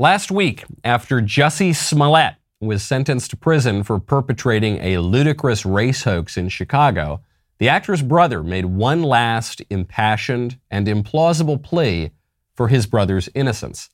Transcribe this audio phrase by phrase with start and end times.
[0.00, 6.38] Last week, after Jussie Smollett was sentenced to prison for perpetrating a ludicrous race hoax
[6.38, 7.20] in Chicago,
[7.58, 12.12] the actor's brother made one last impassioned and implausible plea
[12.54, 13.90] for his brother's innocence.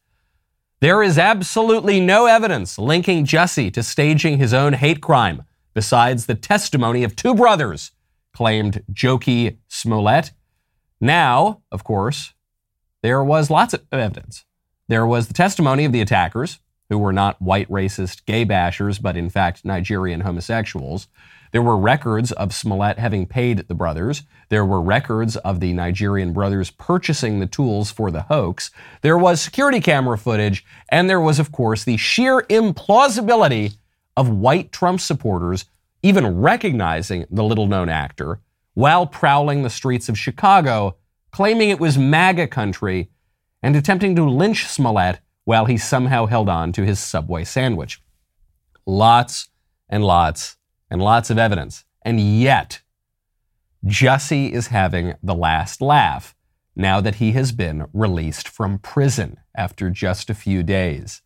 [0.78, 5.42] There is absolutely no evidence linking Jussie to staging his own hate crime,
[5.74, 7.90] besides the testimony of two brothers,
[8.32, 10.30] claimed Jocqui Smollett.
[11.00, 12.32] Now, of course,
[13.02, 14.44] there was lots of evidence.
[14.88, 16.58] There was the testimony of the attackers,
[16.88, 21.08] who were not white racist gay bashers, but in fact Nigerian homosexuals.
[21.52, 24.22] There were records of Smollett having paid the brothers.
[24.48, 28.70] There were records of the Nigerian brothers purchasing the tools for the hoax.
[29.02, 30.64] There was security camera footage.
[30.88, 33.76] And there was, of course, the sheer implausibility
[34.16, 35.64] of white Trump supporters
[36.02, 38.40] even recognizing the little known actor
[38.74, 40.96] while prowling the streets of Chicago,
[41.30, 43.10] claiming it was MAGA country
[43.66, 48.00] and attempting to lynch Smollett while he somehow held on to his Subway sandwich.
[48.86, 49.48] Lots
[49.88, 50.56] and lots
[50.88, 51.84] and lots of evidence.
[52.02, 52.82] And yet,
[53.84, 56.36] Jussie is having the last laugh
[56.76, 61.22] now that he has been released from prison after just a few days.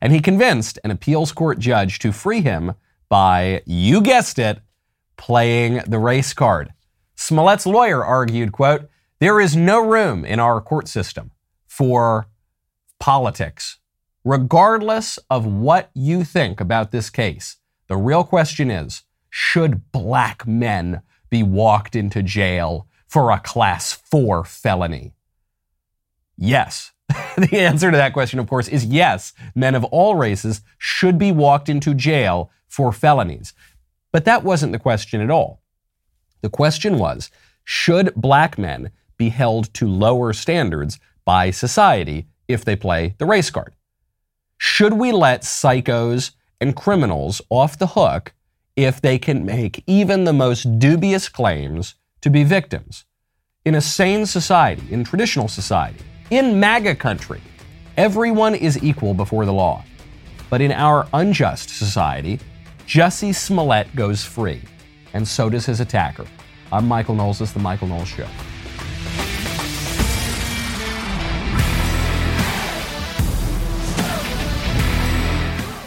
[0.00, 2.74] And he convinced an appeals court judge to free him
[3.08, 4.60] by, you guessed it,
[5.16, 6.72] playing the race card.
[7.16, 11.32] Smollett's lawyer argued, quote, there is no room in our court system
[11.70, 12.26] for
[12.98, 13.78] politics.
[14.24, 21.00] Regardless of what you think about this case, the real question is should black men
[21.30, 25.14] be walked into jail for a class four felony?
[26.36, 26.90] Yes.
[27.38, 29.32] the answer to that question, of course, is yes.
[29.54, 33.54] Men of all races should be walked into jail for felonies.
[34.10, 35.62] But that wasn't the question at all.
[36.42, 37.30] The question was
[37.62, 43.50] should black men be held to lower standards by society if they play the race
[43.50, 43.74] card?
[44.58, 48.34] Should we let psychos and criminals off the hook
[48.76, 53.04] if they can make even the most dubious claims to be victims?
[53.64, 57.40] In a sane society, in traditional society, in MAGA country,
[57.96, 59.84] everyone is equal before the law.
[60.48, 62.40] But in our unjust society,
[62.86, 64.62] Jussie Smollett goes free,
[65.12, 66.26] and so does his attacker.
[66.72, 67.38] I'm Michael Knowles.
[67.38, 68.26] This is The Michael Knowles Show.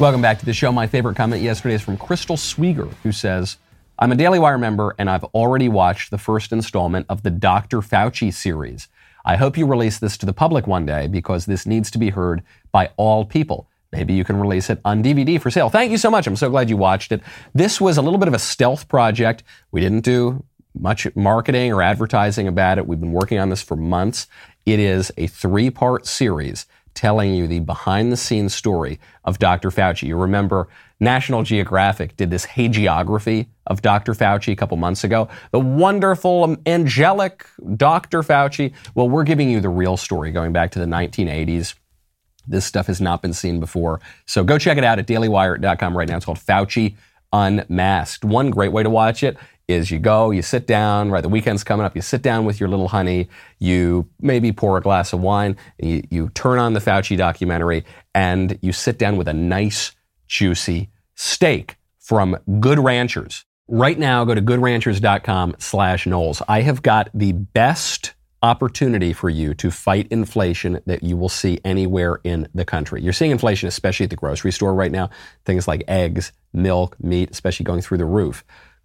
[0.03, 0.69] Welcome back to the show.
[0.69, 3.55] My favorite comment yesterday is from Crystal Swieger, who says,
[3.97, 7.77] I'm a Daily Wire member and I've already watched the first installment of the Dr.
[7.77, 8.89] Fauci series.
[9.23, 12.09] I hope you release this to the public one day because this needs to be
[12.09, 12.43] heard
[12.73, 13.69] by all people.
[13.93, 15.69] Maybe you can release it on DVD for sale.
[15.69, 16.27] Thank you so much.
[16.27, 17.21] I'm so glad you watched it.
[17.53, 19.43] This was a little bit of a stealth project.
[19.71, 20.43] We didn't do
[20.77, 22.85] much marketing or advertising about it.
[22.87, 24.27] We've been working on this for months.
[24.65, 29.69] It is a three part series telling you the behind the scenes story of Dr.
[29.69, 30.07] Fauci.
[30.07, 30.67] You remember
[30.99, 34.13] National Geographic did this hagiography of Dr.
[34.13, 35.27] Fauci a couple months ago.
[35.51, 37.45] The wonderful, um, angelic
[37.75, 38.21] Dr.
[38.21, 38.73] Fauci.
[38.95, 41.75] Well, we're giving you the real story going back to the 1980s.
[42.47, 44.01] This stuff has not been seen before.
[44.25, 46.17] So go check it out at dailywire.com right now.
[46.17, 46.95] It's called Fauci
[47.31, 48.25] Unmasked.
[48.25, 49.37] One great way to watch it
[49.67, 51.21] is you go, you sit down, right?
[51.21, 51.95] The weekend's coming up.
[51.95, 53.29] You sit down with your little honey.
[53.59, 55.57] You maybe pour a glass of wine.
[55.79, 59.93] You, you turn on the Fauci documentary and you sit down with a nice,
[60.27, 63.45] juicy steak from Good Ranchers.
[63.69, 66.41] Right now, go to goodranchers.com slash Knowles.
[66.47, 68.13] I have got the best
[68.43, 73.01] opportunity for you to fight inflation that you will see anywhere in the country.
[73.01, 75.09] You're seeing inflation, especially at the grocery store right now.
[75.45, 78.43] Things like eggs, milk, meat, especially going through the roof.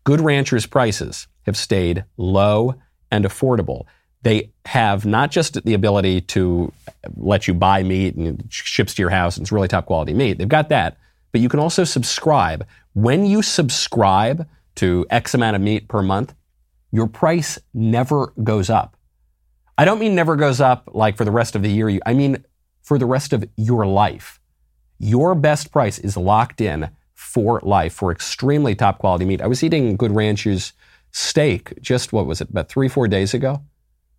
[0.09, 2.77] Good Ranchers prices have stayed low
[3.11, 3.85] and affordable.
[4.23, 6.73] They have not just the ability to
[7.19, 10.39] let you buy meat and ships to your house and it's really top quality meat.
[10.39, 10.97] They've got that,
[11.31, 12.67] but you can also subscribe.
[12.95, 16.35] When you subscribe to X amount of meat per month,
[16.91, 18.97] your price never goes up.
[19.77, 22.01] I don't mean never goes up like for the rest of the year.
[22.07, 22.47] I mean
[22.81, 24.41] for the rest of your life.
[24.99, 29.43] Your best price is locked in for life for extremely top quality meat.
[29.43, 30.73] I was eating Good Ranchers
[31.11, 33.61] steak just, what was it, about three, four days ago?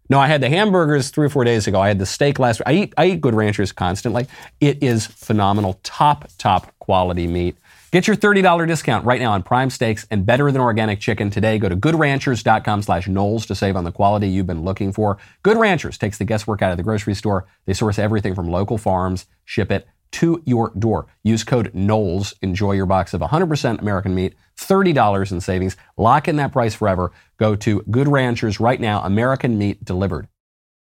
[0.09, 1.79] No, I had the hamburgers three or four days ago.
[1.79, 2.59] I had the steak last.
[2.59, 2.67] week.
[2.67, 4.27] I eat I eat Good Ranchers constantly.
[4.59, 7.57] It is phenomenal, top top quality meat.
[7.91, 11.57] Get your $30 discount right now on prime steaks and better than organic chicken today.
[11.57, 15.17] Go to goodranchers.com slash Knowles to save on the quality you've been looking for.
[15.41, 17.47] Good Ranchers takes the guesswork out of the grocery store.
[17.65, 21.07] They source everything from local farms, ship it to your door.
[21.23, 22.33] Use code Knowles.
[22.41, 25.77] Enjoy your box of 100% American meat, $30 in savings.
[25.97, 27.11] Lock in that price forever.
[27.37, 30.27] Go to Good Ranchers right now, American meat delivered.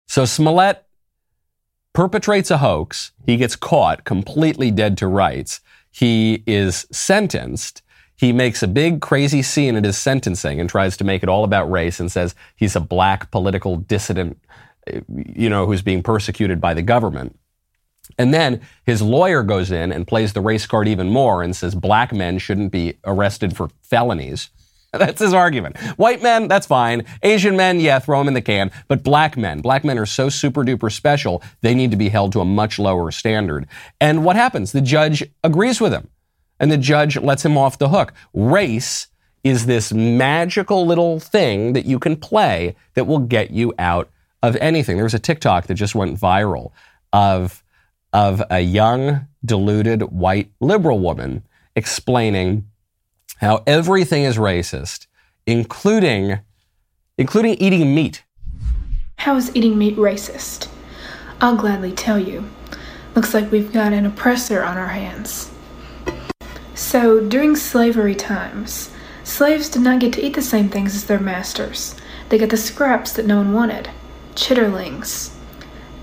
[0.07, 0.85] So Smollett
[1.93, 3.11] perpetrates a hoax.
[3.25, 5.61] He gets caught completely dead to rights.
[5.89, 7.81] He is sentenced.
[8.17, 11.43] He makes a big crazy scene at his sentencing and tries to make it all
[11.43, 14.39] about race and says he's a black political dissident,
[15.07, 17.37] you know, who's being persecuted by the government.
[18.17, 21.75] And then his lawyer goes in and plays the race card even more and says
[21.75, 24.49] black men shouldn't be arrested for felonies.
[24.97, 25.77] That's his argument.
[25.97, 27.03] White men, that's fine.
[27.21, 28.71] Asian men, yeah, throw them in the can.
[28.87, 32.31] But black men, black men are so super duper special, they need to be held
[32.33, 33.67] to a much lower standard.
[33.99, 34.71] And what happens?
[34.71, 36.09] The judge agrees with him.
[36.61, 38.13] And the judge lets him off the hook.
[38.33, 39.07] Race
[39.43, 44.09] is this magical little thing that you can play that will get you out
[44.41, 44.95] of anything.
[44.95, 46.71] There was a TikTok that just went viral
[47.11, 47.63] of,
[48.15, 51.43] of a young, deluded white liberal woman
[51.75, 52.65] explaining
[53.41, 55.07] how everything is racist,
[55.45, 56.39] including,
[57.17, 58.23] including eating meat.
[59.17, 60.69] How is eating meat racist?
[61.41, 62.49] I'll gladly tell you.
[63.15, 65.51] Looks like we've got an oppressor on our hands.
[66.73, 68.91] So, during slavery times,
[69.25, 71.95] slaves did not get to eat the same things as their masters.
[72.29, 73.89] They got the scraps that no one wanted
[74.35, 75.33] chitterlings.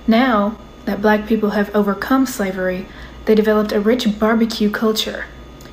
[0.06, 2.86] Now that black people have overcome slavery,
[3.24, 5.26] they developed a rich barbecue culture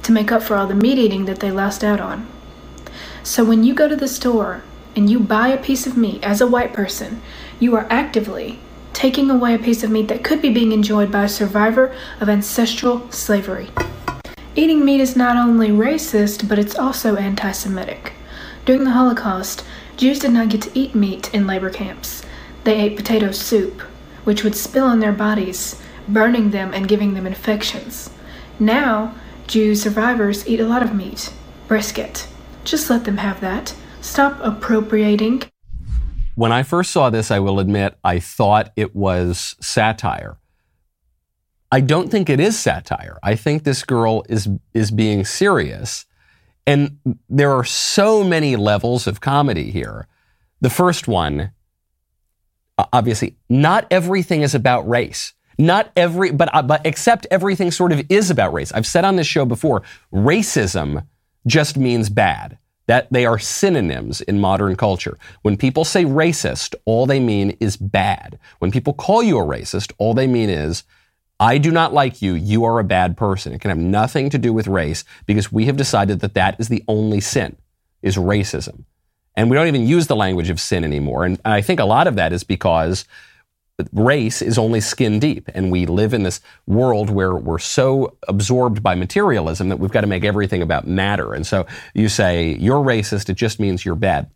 [0.04, 2.28] to make up for all the meat eating that they lost out on.
[3.24, 4.64] So when you go to the store
[4.96, 7.22] and you buy a piece of meat as a white person,
[7.60, 8.60] you are actively
[8.94, 12.30] taking away a piece of meat that could be being enjoyed by a survivor of
[12.30, 13.70] ancestral slavery.
[14.56, 18.14] Eating meat is not only racist, but it's also anti Semitic.
[18.66, 19.64] During the Holocaust,
[19.96, 22.24] Jews did not get to eat meat in labor camps.
[22.64, 23.82] They ate potato soup,
[24.30, 28.12] which would spill on their bodies, burning them and giving them infections.
[28.60, 29.16] Now,
[29.48, 31.34] Jew survivors eat a lot of meat,
[31.68, 32.28] brisket.
[32.64, 33.74] Just let them have that.
[34.02, 35.42] Stop appropriating.
[36.36, 40.38] When I first saw this, I will admit, I thought it was satire.
[41.72, 43.18] I don't think it is satire.
[43.24, 46.06] I think this girl is is being serious.
[46.68, 50.08] And there are so many levels of comedy here.
[50.62, 51.50] The first one,
[52.94, 55.34] obviously, not everything is about race.
[55.58, 58.72] Not every, but, uh, but except everything sort of is about race.
[58.72, 59.84] I've said on this show before,
[60.14, 61.06] racism
[61.46, 62.58] just means bad.
[62.88, 65.20] That they are synonyms in modern culture.
[65.44, 68.40] When people say racist, all they mean is bad.
[68.58, 70.84] When people call you a racist, all they mean is,
[71.40, 72.34] I do not like you.
[72.34, 73.54] You are a bad person.
[73.54, 76.68] It can have nothing to do with race because we have decided that that is
[76.68, 77.58] the only sin,
[78.02, 78.86] is racism.
[79.39, 81.24] And we don't even use the language of sin anymore.
[81.24, 83.06] And I think a lot of that is because
[83.94, 85.50] race is only skin deep.
[85.53, 90.01] And we live in this world where we're so absorbed by materialism that we've got
[90.01, 91.33] to make everything about matter.
[91.33, 94.30] And so you say, you're racist, it just means you're bad.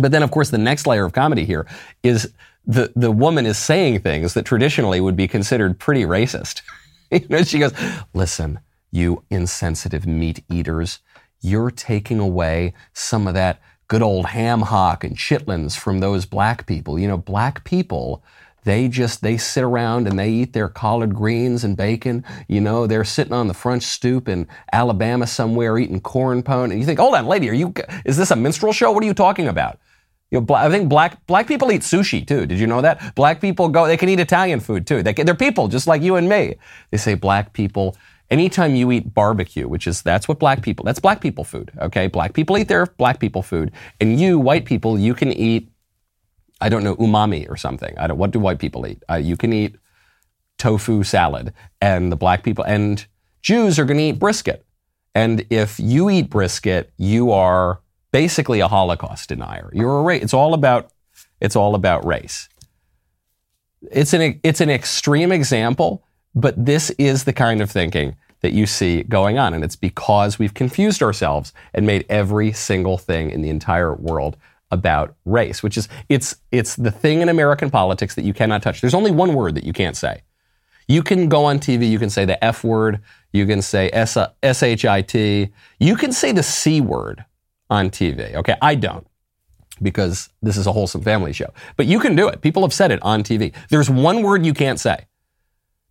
[0.00, 1.64] But then, of course, the next layer of comedy here
[2.02, 2.32] is
[2.66, 6.62] the, the woman is saying things that traditionally would be considered pretty racist.
[7.12, 7.74] you know, she goes,
[8.12, 8.58] listen,
[8.90, 10.98] you insensitive meat eaters,
[11.42, 13.60] you're taking away some of that
[13.92, 16.98] good old ham hock and chitlins from those black people.
[16.98, 18.24] You know, black people
[18.64, 22.24] they just they sit around and they eat their collard greens and bacon.
[22.48, 26.70] You know, they're sitting on the front stoop in Alabama somewhere eating corn pone.
[26.70, 27.74] And you think, hold on, lady, are you?
[28.06, 28.92] Is this a minstrel show?
[28.92, 29.78] What are you talking about?
[30.30, 32.46] You know, I think black black people eat sushi too.
[32.46, 33.14] Did you know that?
[33.14, 33.86] Black people go.
[33.86, 35.02] They can eat Italian food too.
[35.02, 36.54] They can, they're people just like you and me.
[36.90, 37.94] They say black people.
[38.32, 40.84] Anytime you eat barbecue, which is that's what black people.
[40.84, 41.70] That's black people food.
[41.78, 45.68] Okay, black people eat their black people food, and you white people, you can eat
[46.62, 47.92] I don't know, umami or something.
[47.98, 49.02] I don't, what do white people eat?
[49.10, 49.74] Uh, you can eat
[50.58, 53.04] tofu salad, and the black people and
[53.42, 54.64] Jews are going to eat brisket.
[55.14, 57.80] And if you eat brisket, you are
[58.12, 59.70] basically a Holocaust denier.
[59.74, 60.22] You're a race.
[60.22, 60.90] It's all about
[61.40, 62.48] it's all about race.
[63.90, 66.04] It's an it's an extreme example,
[66.34, 70.38] but this is the kind of thinking that you see going on, and it's because
[70.38, 74.36] we've confused ourselves and made every single thing in the entire world
[74.70, 78.80] about race, which is it's it's the thing in American politics that you cannot touch.
[78.80, 80.22] There's only one word that you can't say.
[80.88, 83.00] You can go on TV, you can say the F word,
[83.32, 87.24] you can say uh, S H I T, you can say the C word
[87.70, 88.34] on TV.
[88.34, 89.06] Okay, I don't
[89.80, 91.52] because this is a wholesome family show.
[91.76, 92.40] But you can do it.
[92.40, 93.52] People have said it on TV.
[93.68, 95.06] There's one word you can't say.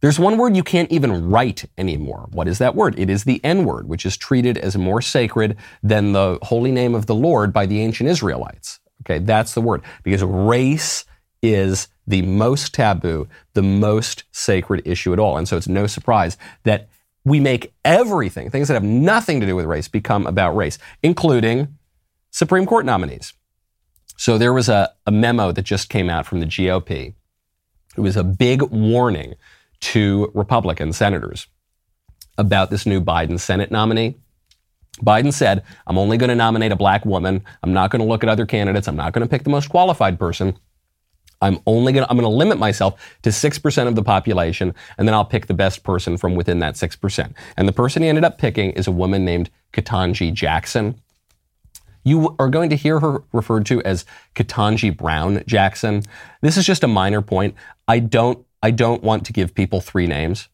[0.01, 2.27] There's one word you can't even write anymore.
[2.31, 2.98] What is that word?
[3.00, 6.96] It is the N word, which is treated as more sacred than the holy name
[6.96, 8.79] of the Lord by the ancient Israelites.
[9.03, 9.84] Okay, that's the word.
[10.03, 11.05] Because race
[11.43, 15.38] is the most taboo, the most sacred issue at all.
[15.38, 16.89] And so it's no surprise that
[17.24, 21.77] we make everything, things that have nothing to do with race, become about race, including
[22.31, 23.34] Supreme Court nominees.
[24.17, 27.13] So there was a, a memo that just came out from the GOP
[27.98, 29.36] It was a big warning
[29.82, 31.48] to Republican senators
[32.38, 34.16] about this new Biden Senate nominee.
[35.00, 37.44] Biden said, I'm only going to nominate a black woman.
[37.64, 38.88] I'm not going to look at other candidates.
[38.88, 40.58] I'm not going to pick the most qualified person.
[41.42, 45.08] I'm only going to, I'm going to limit myself to 6% of the population, and
[45.08, 47.34] then I'll pick the best person from within that 6%.
[47.58, 51.02] And the person he ended up picking is a woman named Ketanji Jackson.
[52.04, 56.04] You are going to hear her referred to as Ketanji Brown Jackson.
[56.42, 57.56] This is just a minor point.
[57.88, 60.50] I don't, I don't want to give people three names.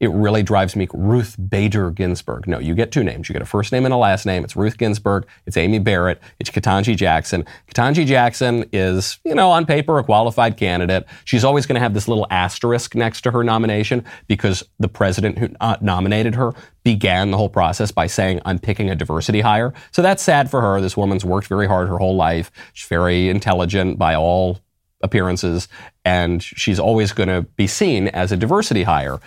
[0.00, 0.86] It really drives me.
[0.94, 2.46] Ruth Bader Ginsburg.
[2.46, 3.28] No, you get two names.
[3.28, 4.44] You get a first name and a last name.
[4.44, 5.26] It's Ruth Ginsburg.
[5.44, 6.22] It's Amy Barrett.
[6.38, 7.44] It's Ketanji Jackson.
[7.68, 11.04] Ketanji Jackson is, you know, on paper, a qualified candidate.
[11.24, 15.38] She's always going to have this little asterisk next to her nomination because the president
[15.38, 16.52] who uh, nominated her
[16.84, 19.74] began the whole process by saying, I'm picking a diversity hire.
[19.90, 20.80] So that's sad for her.
[20.80, 22.52] This woman's worked very hard her whole life.
[22.72, 24.60] She's very intelligent by all
[25.00, 25.68] appearances,
[26.04, 29.20] and she's always going to be seen as a diversity hire.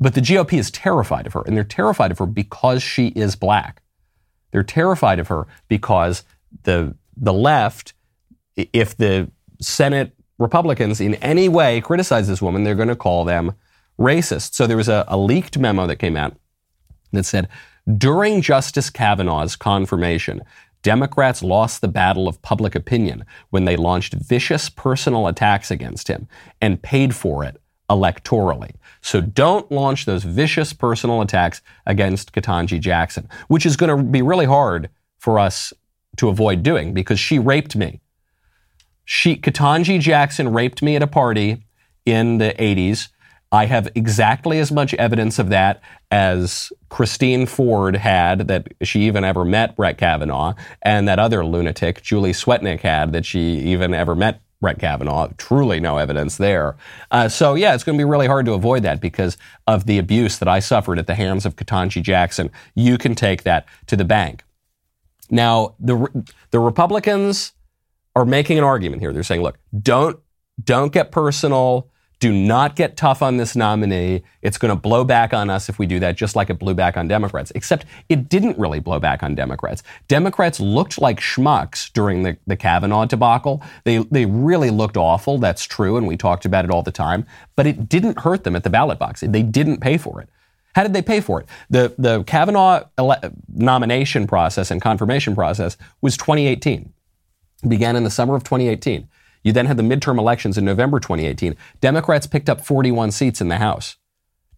[0.00, 3.36] But the GOP is terrified of her, and they're terrified of her because she is
[3.36, 3.82] black.
[4.50, 6.22] They're terrified of her because
[6.62, 7.94] the the left,
[8.56, 13.54] if the Senate Republicans in any way criticize this woman, they're going to call them
[13.98, 14.54] racist.
[14.54, 16.36] So there was a, a leaked memo that came out
[17.12, 17.48] that said
[17.98, 20.42] during Justice Kavanaugh's confirmation,
[20.84, 26.28] Democrats lost the battle of public opinion when they launched vicious personal attacks against him
[26.60, 27.60] and paid for it
[27.90, 28.72] electorally.
[29.00, 34.20] So don't launch those vicious personal attacks against Ketanji Jackson, which is going to be
[34.20, 35.72] really hard for us
[36.18, 38.00] to avoid doing because she raped me.
[39.06, 41.64] She, Ketanji Jackson raped me at a party
[42.04, 43.08] in the 80s.
[43.50, 45.80] I have exactly as much evidence of that
[46.14, 52.02] as Christine Ford had that she even ever met Brett Kavanaugh, and that other lunatic,
[52.02, 55.28] Julie Swetnick, had that she even ever met Brett Kavanaugh.
[55.38, 56.76] Truly no evidence there.
[57.10, 59.98] Uh, so, yeah, it's going to be really hard to avoid that because of the
[59.98, 62.48] abuse that I suffered at the hands of Ketanji Jackson.
[62.76, 64.44] You can take that to the bank.
[65.30, 65.96] Now, the,
[66.52, 67.54] the Republicans
[68.14, 69.12] are making an argument here.
[69.12, 70.20] They're saying, look, don't,
[70.62, 71.90] don't get personal.
[72.20, 74.22] Do not get tough on this nominee.
[74.40, 76.74] It's going to blow back on us if we do that, just like it blew
[76.74, 77.52] back on Democrats.
[77.54, 79.82] Except it didn't really blow back on Democrats.
[80.08, 83.62] Democrats looked like schmucks during the, the Kavanaugh debacle.
[83.84, 85.38] They, they really looked awful.
[85.38, 85.96] That's true.
[85.96, 87.26] And we talked about it all the time.
[87.56, 89.20] But it didn't hurt them at the ballot box.
[89.20, 90.28] They didn't pay for it.
[90.74, 91.48] How did they pay for it?
[91.70, 96.92] The, the Kavanaugh ele- nomination process and confirmation process was 2018.
[97.62, 99.08] It began in the summer of 2018.
[99.44, 101.54] You then had the midterm elections in November 2018.
[101.80, 103.96] Democrats picked up 41 seats in the House.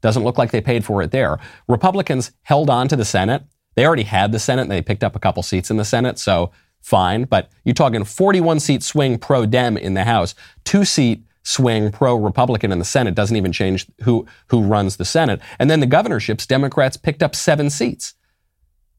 [0.01, 1.39] Doesn't look like they paid for it there.
[1.69, 3.43] Republicans held on to the Senate.
[3.75, 6.19] They already had the Senate and they picked up a couple seats in the Senate,
[6.19, 7.25] so fine.
[7.25, 12.15] But you're talking 41 seat swing pro Dem in the House, two seat swing pro
[12.15, 13.15] Republican in the Senate.
[13.15, 15.41] Doesn't even change who, who runs the Senate.
[15.59, 18.15] And then the governorships, Democrats picked up seven seats.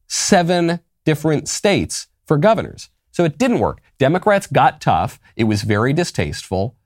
[0.06, 2.90] Seven different states for governors.
[3.18, 3.80] So it didn't work.
[3.98, 5.18] Democrats got tough.
[5.34, 6.76] It was very distasteful.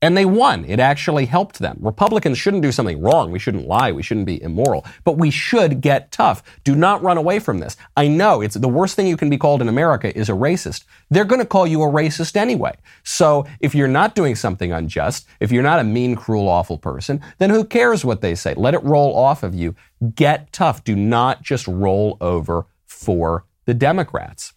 [0.00, 0.64] And they won.
[0.64, 1.76] It actually helped them.
[1.80, 3.32] Republicans shouldn't do something wrong.
[3.32, 3.90] We shouldn't lie.
[3.90, 4.86] We shouldn't be immoral.
[5.02, 6.44] But we should get tough.
[6.62, 7.76] Do not run away from this.
[7.96, 10.84] I know it's the worst thing you can be called in America is a racist.
[11.10, 12.76] They're going to call you a racist anyway.
[13.02, 17.20] So if you're not doing something unjust, if you're not a mean, cruel, awful person,
[17.38, 18.54] then who cares what they say?
[18.54, 19.74] Let it roll off of you.
[20.14, 20.84] Get tough.
[20.84, 24.54] Do not just roll over for the Democrats.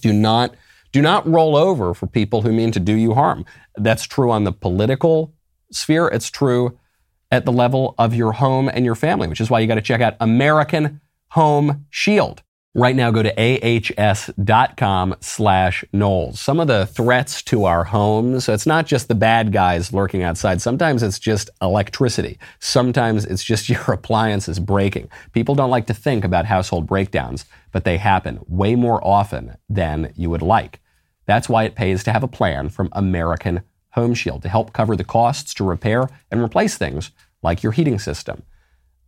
[0.00, 0.54] Do not
[0.92, 3.44] do not roll over for people who mean to do you harm.
[3.76, 5.34] That's true on the political
[5.70, 6.08] sphere.
[6.08, 6.78] It's true
[7.30, 9.82] at the level of your home and your family, which is why you got to
[9.82, 11.00] check out American
[11.30, 12.42] Home Shield.
[12.76, 16.38] Right now, go to ahs.com slash Knowles.
[16.38, 20.60] Some of the threats to our homes, it's not just the bad guys lurking outside.
[20.60, 22.38] Sometimes it's just electricity.
[22.58, 25.08] Sometimes it's just your appliances breaking.
[25.32, 30.12] People don't like to think about household breakdowns, but they happen way more often than
[30.14, 30.80] you would like.
[31.24, 34.96] That's why it pays to have a plan from American Home Shield to help cover
[34.96, 37.10] the costs to repair and replace things
[37.42, 38.42] like your heating system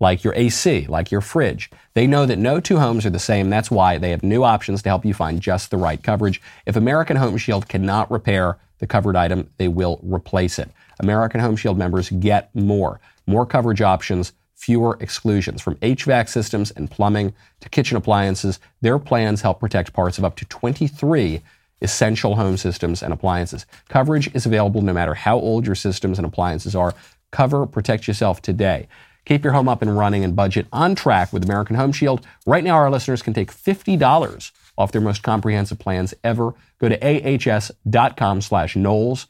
[0.00, 1.70] like your AC, like your fridge.
[1.94, 3.50] They know that no two homes are the same.
[3.50, 6.40] That's why they have new options to help you find just the right coverage.
[6.66, 10.70] If American Home Shield cannot repair the covered item, they will replace it.
[11.00, 13.00] American Home Shield members get more.
[13.26, 15.62] More coverage options, fewer exclusions.
[15.62, 20.36] From HVAC systems and plumbing to kitchen appliances, their plans help protect parts of up
[20.36, 21.42] to 23
[21.80, 23.64] essential home systems and appliances.
[23.88, 26.94] Coverage is available no matter how old your systems and appliances are.
[27.30, 28.88] Cover, protect yourself today.
[29.28, 32.26] Keep your home up and running and budget on track with American Home Shield.
[32.47, 36.54] Right now, our listeners can take $50 off their most comprehensive plans ever.
[36.78, 39.26] Go to ahs.com slash Knowles.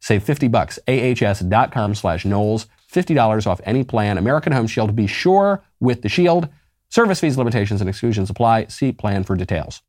[0.00, 0.78] Save 50 bucks.
[0.86, 2.66] ahs.com slash Knowles.
[2.92, 4.18] $50 off any plan.
[4.18, 4.94] American Home Shield.
[4.94, 6.50] Be sure with the shield.
[6.90, 8.66] Service fees, limitations, and exclusions apply.
[8.66, 9.80] See plan for details.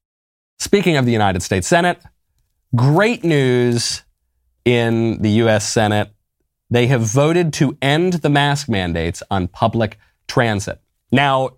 [0.60, 2.02] Speaking of the United States Senate,
[2.78, 4.04] great news
[4.64, 5.68] in the U.S.
[5.68, 6.14] Senate.
[6.70, 9.98] They have voted to end the mask mandates on public
[10.28, 10.80] transit.
[11.12, 11.52] Now,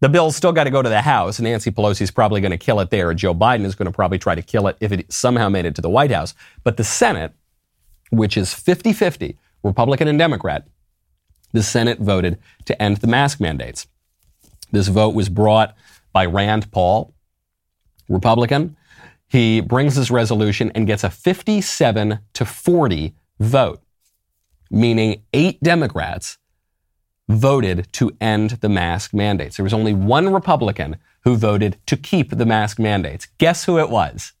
[0.00, 1.38] the bill's still got to go to the House.
[1.38, 3.14] And Nancy Pelosi's probably going to kill it there.
[3.14, 5.76] Joe Biden is going to probably try to kill it if it somehow made it
[5.76, 6.34] to the White House.
[6.64, 7.32] But the Senate,
[8.10, 10.66] which is 50 50, Republican and Democrat,
[11.52, 13.86] the Senate voted to end the mask mandates.
[14.72, 15.76] This vote was brought
[16.12, 17.14] by Rand Paul,
[18.08, 18.76] Republican.
[19.28, 23.81] He brings this resolution and gets a 57 to 40 vote,
[24.72, 26.38] meaning eight Democrats
[27.28, 29.56] voted to end the mask mandates.
[29.56, 33.28] There was only one Republican who voted to keep the mask mandates.
[33.38, 34.32] Guess who it was?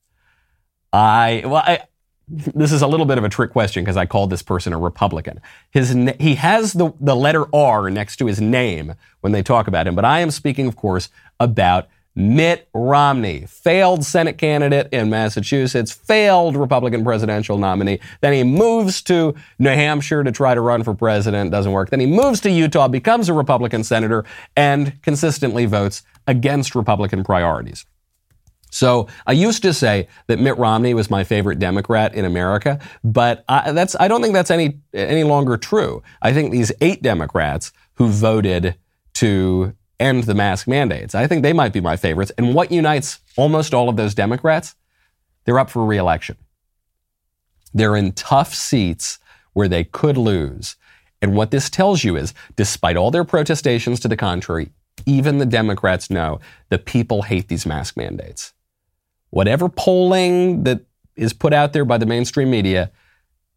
[0.92, 1.80] I, well, I,
[2.28, 4.78] this is a little bit of a trick question because I called this person a
[4.78, 5.40] Republican.
[5.70, 9.86] His, he has the, the letter R next to his name when they talk about
[9.86, 11.08] him, but I am speaking, of course,
[11.38, 18.00] about Mitt Romney, failed Senate candidate in Massachusetts, failed Republican presidential nominee.
[18.20, 21.90] Then he moves to New Hampshire to try to run for president, doesn't work.
[21.90, 24.24] Then he moves to Utah, becomes a Republican senator,
[24.56, 27.86] and consistently votes against Republican priorities.
[28.70, 33.44] So I used to say that Mitt Romney was my favorite Democrat in America, but
[33.46, 36.02] I, that's I don't think that's any any longer true.
[36.22, 38.76] I think these eight Democrats who voted
[39.14, 41.14] to end the mask mandates.
[41.14, 42.32] I think they might be my favorites.
[42.36, 44.74] And what unites almost all of those Democrats?
[45.44, 46.36] They're up for reelection.
[47.72, 49.18] They're in tough seats
[49.52, 50.76] where they could lose.
[51.22, 54.70] And what this tells you is, despite all their protestations to the contrary,
[55.06, 58.52] even the Democrats know the people hate these mask mandates.
[59.30, 60.80] Whatever polling that
[61.16, 62.90] is put out there by the mainstream media,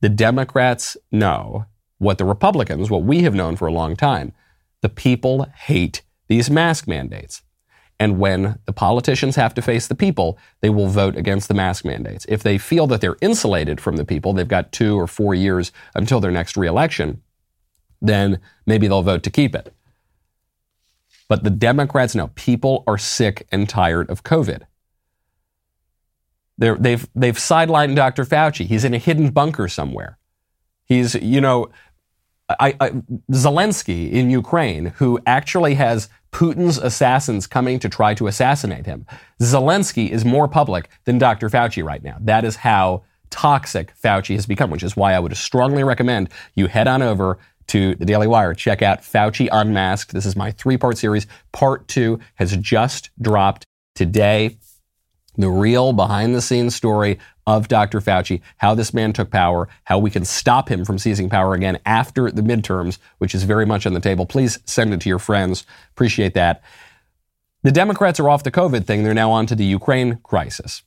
[0.02, 1.66] the Democrats know
[1.98, 4.34] what the Republicans, what we have known for a long time,
[4.82, 7.42] the people hate these mask mandates.
[8.00, 11.86] And when the politicians have to face the people, they will vote against the mask
[11.86, 12.26] mandates.
[12.28, 15.72] If they feel that they're insulated from the people, they've got two or four years
[15.94, 17.22] until their next reelection,
[18.02, 19.74] then maybe they'll vote to keep it.
[21.30, 24.64] But the Democrats know people are sick and tired of COVID.
[26.58, 28.26] they have they've, they've sidelined Dr.
[28.26, 28.66] Fauci.
[28.66, 30.18] He's in a hidden bunker somewhere.
[30.84, 31.72] He's, you know,
[32.48, 32.90] I, I,
[33.32, 39.06] Zelensky in Ukraine, who actually has Putin's assassins coming to try to assassinate him.
[39.42, 41.48] Zelensky is more public than Dr.
[41.48, 42.18] Fauci right now.
[42.20, 46.68] That is how toxic Fauci has become, which is why I would strongly recommend you
[46.68, 48.54] head on over to the Daily Wire.
[48.54, 50.12] Check out Fauci Unmasked.
[50.12, 51.26] This is my three part series.
[51.54, 53.64] Part two has just dropped
[53.96, 54.58] today
[55.38, 58.00] the real behind the scenes story of Dr.
[58.02, 61.80] Fauci, how this man took power, how we can stop him from seizing power again
[61.86, 64.26] after the midterms, which is very much on the table.
[64.26, 65.66] Please send it to your friends.
[65.92, 66.64] Appreciate that.
[67.64, 69.04] The Democrats are off the COVID thing.
[69.04, 70.84] They're now on to the Ukraine crisis.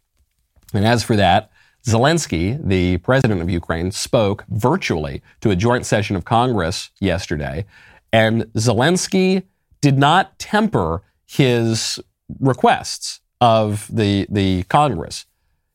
[0.74, 1.50] And as for that,
[1.86, 7.64] Zelensky, the president of Ukraine, spoke virtually to a joint session of Congress yesterday.
[8.12, 9.44] And Zelensky
[9.80, 11.98] did not temper his
[12.40, 15.26] requests of the, the Congress.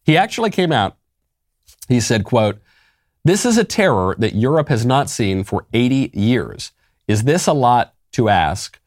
[0.03, 0.97] He actually came out.
[1.87, 2.59] He said, quote,
[3.25, 6.71] this is a terror that Europe has not seen for 80 years.
[7.07, 8.79] Is this a lot to ask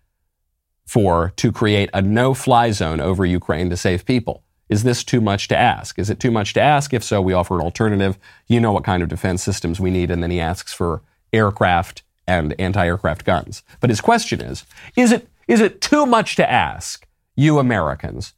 [0.87, 4.43] for to create a no fly zone over Ukraine to save people?
[4.69, 5.99] Is this too much to ask?
[5.99, 6.93] Is it too much to ask?
[6.93, 8.19] If so, we offer an alternative.
[8.47, 10.11] You know what kind of defense systems we need.
[10.11, 13.63] And then he asks for aircraft and anti aircraft guns.
[13.81, 14.65] But his question is,
[14.97, 18.35] is it, is it too much to ask, you Americans,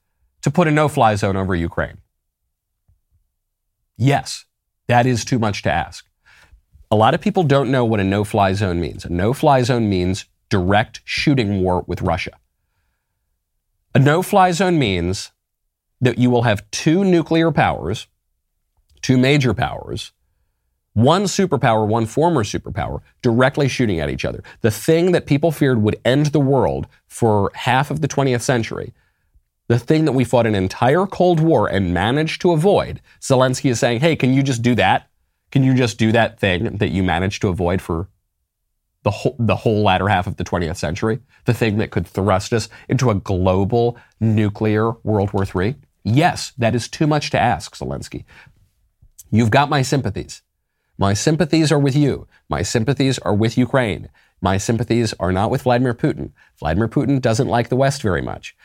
[0.49, 1.99] to put a no fly zone over Ukraine?
[3.97, 4.47] Yes,
[4.87, 6.07] that is too much to ask.
[6.91, 9.05] A lot of people don't know what a no fly zone means.
[9.05, 12.33] A no fly zone means direct shooting war with Russia.
[13.95, 15.33] A no fly zone means
[16.01, 18.07] that you will have two nuclear powers,
[19.03, 20.13] two major powers,
[20.95, 24.43] one superpower, one former superpower, directly shooting at each other.
[24.63, 28.95] The thing that people feared would end the world for half of the 20th century
[29.69, 33.79] the thing that we fought an entire Cold War and managed to avoid, Zelensky is
[33.79, 35.09] saying, hey, can you just do that?
[35.51, 38.09] Can you just do that thing that you managed to avoid for
[39.03, 41.21] the whole, the whole latter half of the 20th century?
[41.45, 45.77] The thing that could thrust us into a global nuclear World War III?
[46.03, 48.25] Yes, that is too much to ask, Zelensky.
[49.31, 50.43] You've got my sympathies.
[50.97, 52.27] My sympathies are with you.
[52.49, 54.09] My sympathies are with Ukraine.
[54.41, 56.33] My sympathies are not with Vladimir Putin.
[56.59, 58.57] Vladimir Putin doesn't like the West very much.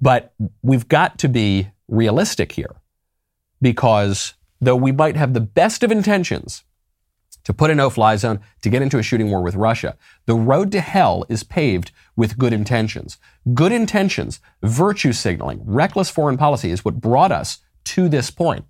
[0.00, 2.76] But we've got to be realistic here
[3.60, 6.64] because though we might have the best of intentions
[7.44, 10.34] to put a no fly zone, to get into a shooting war with Russia, the
[10.34, 13.18] road to hell is paved with good intentions.
[13.54, 18.66] Good intentions, virtue signaling, reckless foreign policy is what brought us to this point.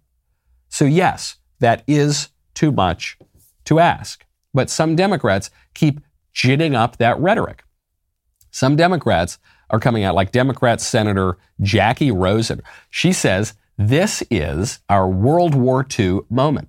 [0.69, 3.19] So, yes, that is too much
[3.65, 4.25] to ask.
[4.55, 6.01] But some Democrats keep
[6.33, 7.65] ginning up that rhetoric.
[8.53, 9.39] Some Democrats
[9.71, 12.63] are coming out, like Democrat Senator Jackie Rosen.
[12.91, 16.69] She says this is our World War II moment.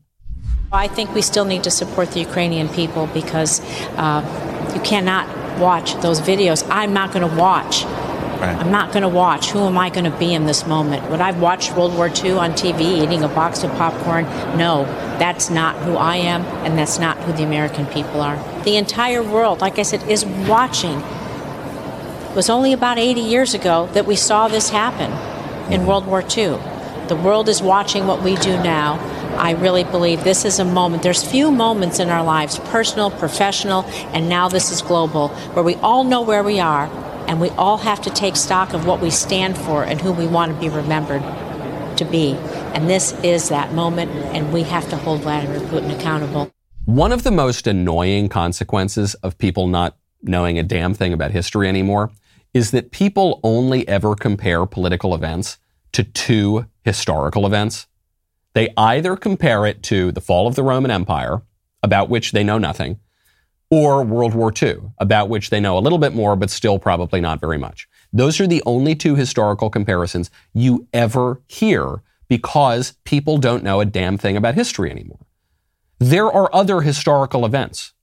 [0.71, 3.59] I think we still need to support the Ukrainian people because
[3.97, 5.27] uh, you cannot
[5.59, 6.65] watch those videos.
[6.69, 7.83] I'm not going to watch.
[7.83, 8.55] Right.
[8.55, 9.51] I'm not going to watch.
[9.51, 11.11] Who am I going to be in this moment?
[11.11, 14.23] Would I watch World War II on TV eating a box of popcorn?
[14.57, 14.85] No,
[15.19, 18.37] that's not who I am, and that's not who the American people are.
[18.63, 21.03] The entire world, like I said, is watching.
[22.31, 25.11] It was only about 80 years ago that we saw this happen
[25.69, 25.85] in mm.
[25.85, 26.57] World War II.
[27.09, 28.99] The world is watching what we do now.
[29.37, 31.03] I really believe this is a moment.
[31.03, 35.75] There's few moments in our lives, personal, professional, and now this is global, where we
[35.75, 36.85] all know where we are
[37.27, 40.25] and we all have to take stock of what we stand for and who we
[40.25, 41.23] want to be remembered
[41.97, 42.35] to be.
[42.73, 46.49] And this is that moment, and we have to hold Vladimir Putin accountable.
[46.85, 51.67] One of the most annoying consequences of people not knowing a damn thing about history
[51.67, 52.09] anymore
[52.53, 55.57] is that people only ever compare political events
[55.93, 57.87] to two historical events.
[58.53, 61.41] They either compare it to the fall of the Roman Empire,
[61.83, 62.99] about which they know nothing,
[63.69, 67.21] or World War II, about which they know a little bit more, but still probably
[67.21, 67.87] not very much.
[68.11, 73.85] Those are the only two historical comparisons you ever hear because people don't know a
[73.85, 75.25] damn thing about history anymore.
[75.99, 77.93] There are other historical events.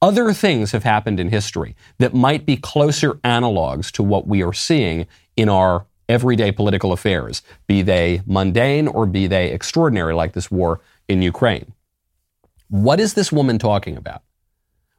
[0.00, 4.52] Other things have happened in history that might be closer analogs to what we are
[4.52, 5.06] seeing
[5.36, 10.80] in our everyday political affairs, be they mundane or be they extraordinary, like this war
[11.08, 11.72] in Ukraine.
[12.68, 14.22] What is this woman talking about?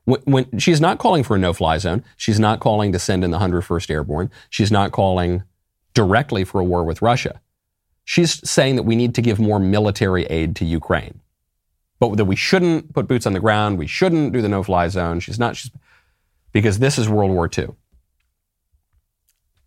[0.05, 3.31] When, when she's not calling for a no-fly zone, she's not calling to send in
[3.31, 5.43] the 101st Airborne, she's not calling
[5.93, 7.39] directly for a war with Russia.
[8.03, 11.21] She's saying that we need to give more military aid to Ukraine,
[11.99, 15.19] but that we shouldn't put boots on the ground, we shouldn't do the no-fly zone.
[15.19, 15.71] She's not, she's,
[16.51, 17.69] because this is World War II.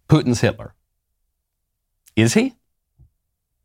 [0.08, 0.74] Putin's Hitler.
[2.16, 2.54] Is he?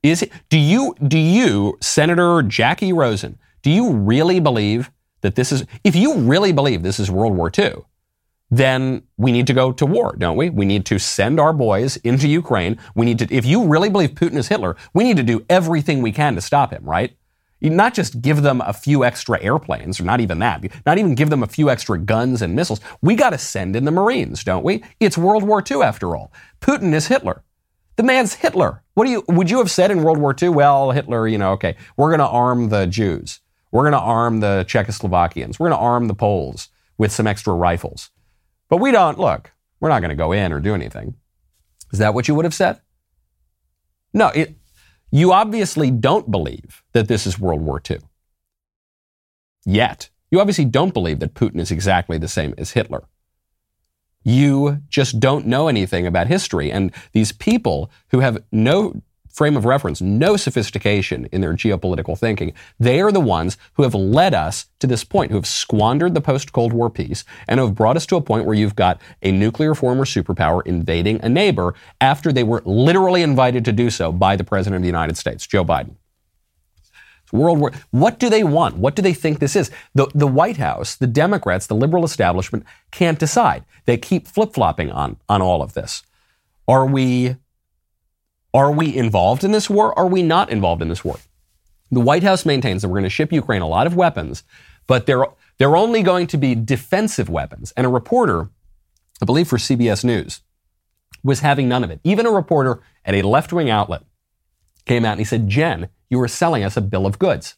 [0.04, 0.32] Is he?
[0.50, 5.96] Do you, do you, Senator Jackie Rosen, do you really believe that this is, if
[5.96, 7.74] you really believe this is World War II,
[8.50, 10.50] then we need to go to war, don't we?
[10.50, 12.78] We need to send our boys into Ukraine.
[12.96, 16.02] We need to, if you really believe Putin is Hitler, we need to do everything
[16.02, 17.18] we can to stop him, right?
[17.62, 21.30] Not just give them a few extra airplanes, or not even that, not even give
[21.30, 22.80] them a few extra guns and missiles.
[23.02, 24.84] We got to send in the Marines, don't we?
[25.00, 26.32] It's World War II after all.
[26.62, 27.44] Putin is Hitler.
[27.96, 28.84] The man's Hitler.
[28.94, 30.50] What do you would you have said in World War II?
[30.50, 33.40] Well, Hitler, you know, okay, we're going to arm the Jews.
[33.72, 35.60] We're going to arm the Czechoslovakians.
[35.60, 38.12] We're going to arm the Poles with some extra rifles.
[38.70, 39.52] But we don't look.
[39.80, 41.16] We're not going to go in or do anything.
[41.92, 42.82] Is that what you would have said?
[44.14, 44.57] No, it,
[45.12, 48.00] you obviously don't believe that this is World War II.
[49.66, 50.10] Yet.
[50.30, 53.04] You obviously don't believe that Putin is exactly the same as Hitler.
[54.24, 56.70] You just don't know anything about history.
[56.70, 59.02] And these people who have no
[59.38, 63.94] frame of reference, no sophistication in their geopolitical thinking, they are the ones who have
[63.94, 67.76] led us to this point, who have squandered the post Cold War peace and have
[67.76, 71.76] brought us to a point where you've got a nuclear former superpower invading a neighbor
[72.02, 75.46] after they were literally invited to do so by the President of the United States,
[75.46, 75.96] Joe Biden.
[77.32, 77.74] World War.
[77.92, 78.78] What do they want?
[78.78, 79.70] What do they think this is?
[79.94, 83.66] The, the White House, the Democrats, the liberal establishment can't decide.
[83.86, 86.04] They keep flip flopping on, on all of this.
[86.68, 87.36] Are we,
[88.54, 89.98] are we involved in this war?
[89.98, 91.20] Are we not involved in this war?
[91.92, 94.44] The White House maintains that we're going to ship Ukraine a lot of weapons,
[94.88, 95.26] but they're,
[95.58, 97.72] they're only going to be defensive weapons.
[97.78, 98.50] And a reporter,
[99.22, 100.42] I believe for CBS News,
[101.24, 102.00] was having none of it.
[102.04, 104.04] Even a reporter at a left wing outlet
[104.86, 107.56] came out and he said, Jen, you were selling us a bill of goods.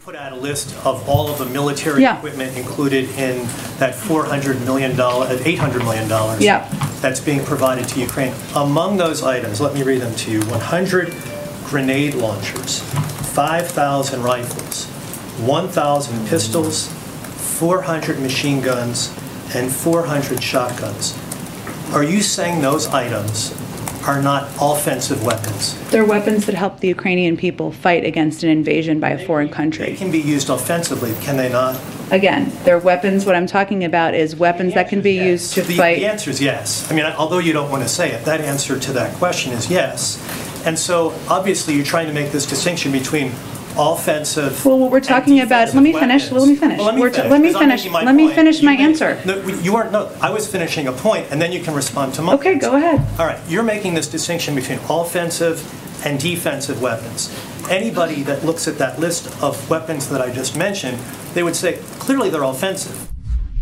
[0.00, 2.16] Put out a list of all of the military yeah.
[2.16, 3.44] equipment included in
[3.78, 6.08] that $400 million, uh, $800 million
[6.40, 6.66] yeah.
[7.02, 8.32] that's being provided to Ukraine.
[8.56, 11.14] Among those items, let me read them to you 100
[11.66, 12.80] grenade launchers,
[13.34, 14.86] 5,000 rifles,
[15.46, 16.88] 1,000 pistols,
[17.58, 19.14] 400 machine guns,
[19.54, 21.14] and 400 shotguns.
[21.92, 23.50] Are you saying those items
[24.06, 25.78] are not offensive weapons.
[25.90, 29.86] They're weapons that help the Ukrainian people fight against an invasion by a foreign country.
[29.86, 31.80] They can be used offensively, can they not?
[32.10, 33.24] Again, they're weapons.
[33.24, 35.26] What I'm talking about is weapons that can be yes.
[35.26, 35.96] used to the, fight.
[35.98, 36.90] The answer is yes.
[36.90, 39.70] I mean, although you don't want to say it, that answer to that question is
[39.70, 40.18] yes.
[40.66, 43.32] And so obviously you're trying to make this distinction between
[43.80, 44.64] offensive.
[44.64, 45.72] Well, what we're talking about.
[45.74, 46.30] Let me finish.
[46.30, 46.76] Let me finish.
[46.78, 47.30] Well, let me We're finish.
[47.30, 47.80] let me 'cause I'm finish.
[47.80, 48.34] making my Let me point.
[48.36, 49.18] finish my You made- answer.
[49.24, 49.92] No, you weren't.
[49.92, 52.34] No, I was finishing a point, and then you can respond to my.
[52.34, 53.00] Okay, go ahead.
[53.18, 55.56] All right, you're making this distinction between offensive
[56.04, 57.30] and defensive weapons.
[57.70, 60.98] Anybody that looks at that list of weapons that I just mentioned,
[61.34, 63.08] they would say clearly they're offensive.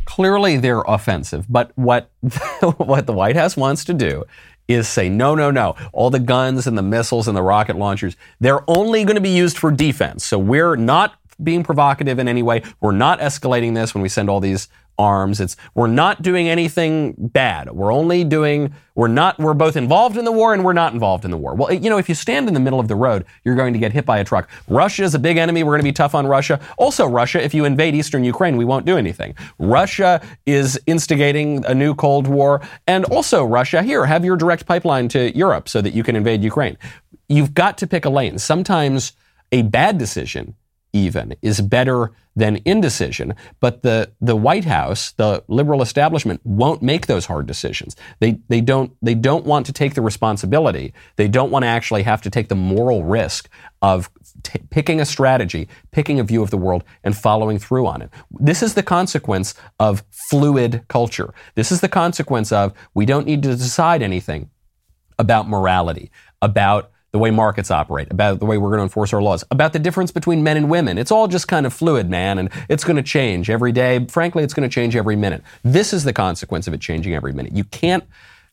[0.05, 1.45] Clearly, they're offensive.
[1.49, 2.11] But what
[2.79, 4.25] what the White House wants to do
[4.69, 5.75] is say, no, no, no.
[5.93, 9.31] All the guns and the missiles and the rocket launchers, they're only going to be
[9.31, 10.25] used for defense.
[10.25, 12.63] So we're not being provocative in any way.
[12.81, 15.41] We're not escalating this when we send all these arms.
[15.41, 17.71] It's we're not doing anything bad.
[17.71, 21.25] We're only doing we're not we're both involved in the war and we're not involved
[21.25, 21.55] in the war.
[21.55, 23.79] Well, you know, if you stand in the middle of the road, you're going to
[23.79, 24.51] get hit by a truck.
[24.69, 25.63] Russia is a big enemy.
[25.63, 26.61] We're going to be tough on Russia.
[26.77, 29.35] Also, Russia, if you invade eastern Ukraine, we won't do anything.
[29.59, 35.09] Russia is instigating a new Cold War, and also Russia here have your direct pipeline
[35.09, 36.77] to Europe so that you can invade Ukraine.
[37.29, 38.39] You've got to pick a lane.
[38.39, 39.13] Sometimes
[39.53, 40.55] a bad decision
[40.93, 43.35] even is better than indecision.
[43.61, 47.97] But the, the White House, the liberal establishment, won't make those hard decisions.
[48.21, 50.95] They, they, don't, they don't want to take the responsibility.
[51.17, 53.49] They don't want to actually have to take the moral risk
[53.83, 54.11] of
[54.43, 58.11] t- picking a strategy, picking a view of the world, and following through on it.
[58.31, 61.35] This is the consequence of fluid culture.
[61.55, 64.51] This is the consequence of we don't need to decide anything
[65.19, 69.23] about morality, about the way markets operate, about the way we're going to enforce our
[69.23, 70.99] laws, about the difference between men and women.
[70.99, 74.05] It's all just kind of fluid, man, and it's going to change every day.
[74.07, 75.43] Frankly, it's going to change every minute.
[75.63, 77.53] This is the consequence of it changing every minute.
[77.53, 78.05] You can't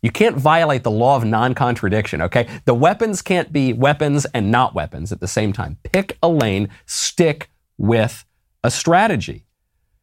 [0.01, 2.47] you can't violate the law of non-contradiction, okay?
[2.65, 5.79] The weapons can't be weapons and not weapons at the same time.
[5.81, 8.23] Pick a lane, stick with
[8.63, 9.47] a strategy.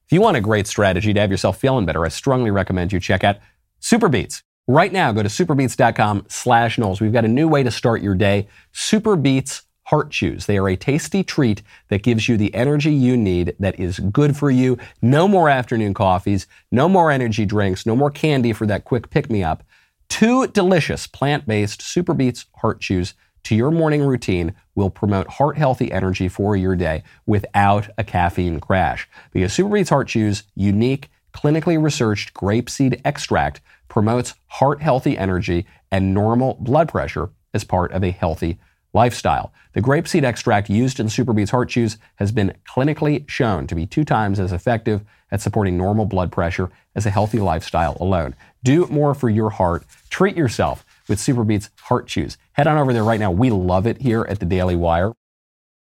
[0.07, 2.99] If you want a great strategy to have yourself feeling better, I strongly recommend you
[2.99, 3.37] check out
[3.81, 4.43] SuperBeets.
[4.69, 7.01] Right now, go to superbeets.com slash Knowles.
[7.01, 8.47] We've got a new way to start your day.
[8.73, 10.47] SuperBeets Heart Chews.
[10.47, 14.37] They are a tasty treat that gives you the energy you need that is good
[14.37, 14.79] for you.
[15.03, 19.29] No more afternoon coffees, no more energy drinks, no more candy for that quick pick
[19.29, 19.65] me up.
[20.09, 25.91] Two delicious plant based SuperBeets Heart Chews to your morning routine will promote heart healthy
[25.91, 29.09] energy for your day without a caffeine crash.
[29.33, 36.55] Because SuperBeets Heart Chews unique, clinically researched grapeseed extract promotes heart healthy energy and normal
[36.61, 38.59] blood pressure as part of a healthy
[38.95, 39.53] lifestyle.
[39.73, 44.05] The grapeseed extract used in SuperBeets Heart Chews has been clinically shown to be two
[44.05, 48.35] times as effective at supporting normal blood pressure as a healthy lifestyle alone.
[48.63, 49.85] Do more for your heart.
[50.11, 52.37] Treat yourself with SuperBeets Heart Chews.
[52.53, 53.31] Head on over there right now.
[53.31, 55.13] We love it here at the Daily Wire.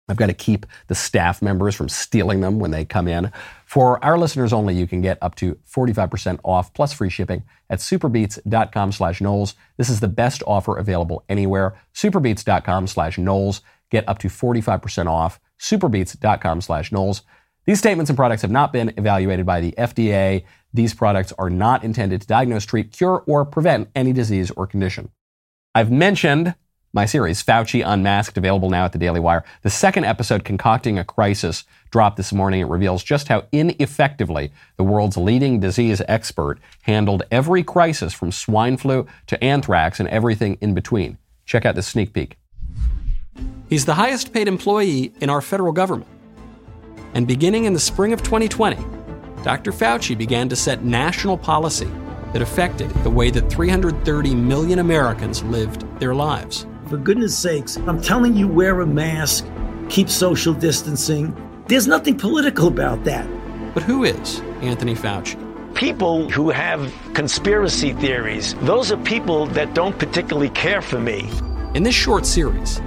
[0.09, 3.33] I've got to keep the staff members from stealing them when they come in.
[3.65, 7.81] For our listeners only, you can get up to 45% off plus free shipping at
[7.81, 9.55] superbeets.com slash Knowles.
[9.77, 11.77] This is the best offer available anywhere.
[11.95, 13.63] SuperBeets.com slash Knowles.
[13.91, 15.41] Get up to 45% off.
[15.59, 17.23] SuperBeets.com slash Knowles.
[17.67, 20.45] These statements and products have not been evaluated by the FDA.
[20.73, 25.11] These products are not intended to diagnose, treat, cure, or prevent any disease or condition.
[25.75, 26.55] I've mentioned
[26.97, 29.45] my series, Fauci Unmasked, available now at the Daily Wire.
[29.61, 32.61] The second episode, Concocting a Crisis, dropped this morning.
[32.61, 38.79] It reveals just how ineffectively the world's leading disease expert handled every crisis from swine
[38.79, 41.19] flu to anthrax and everything in between.
[41.45, 42.39] Check out this sneak peek.
[43.69, 46.11] He's the highest paid employee in our federal government.
[47.13, 48.77] And beginning in the spring of 2020,
[49.43, 49.71] Dr.
[49.71, 51.91] Fauci began to set national policy
[52.33, 56.67] that affected the way that 330 million Americans lived their lives.
[56.89, 59.45] For goodness sakes, I'm telling you, wear a mask,
[59.89, 61.35] keep social distancing.
[61.67, 63.29] There's nothing political about that.
[63.75, 65.37] But who is Anthony Fauci?
[65.75, 71.29] People who have conspiracy theories, those are people that don't particularly care for me.
[71.75, 72.81] In this short series,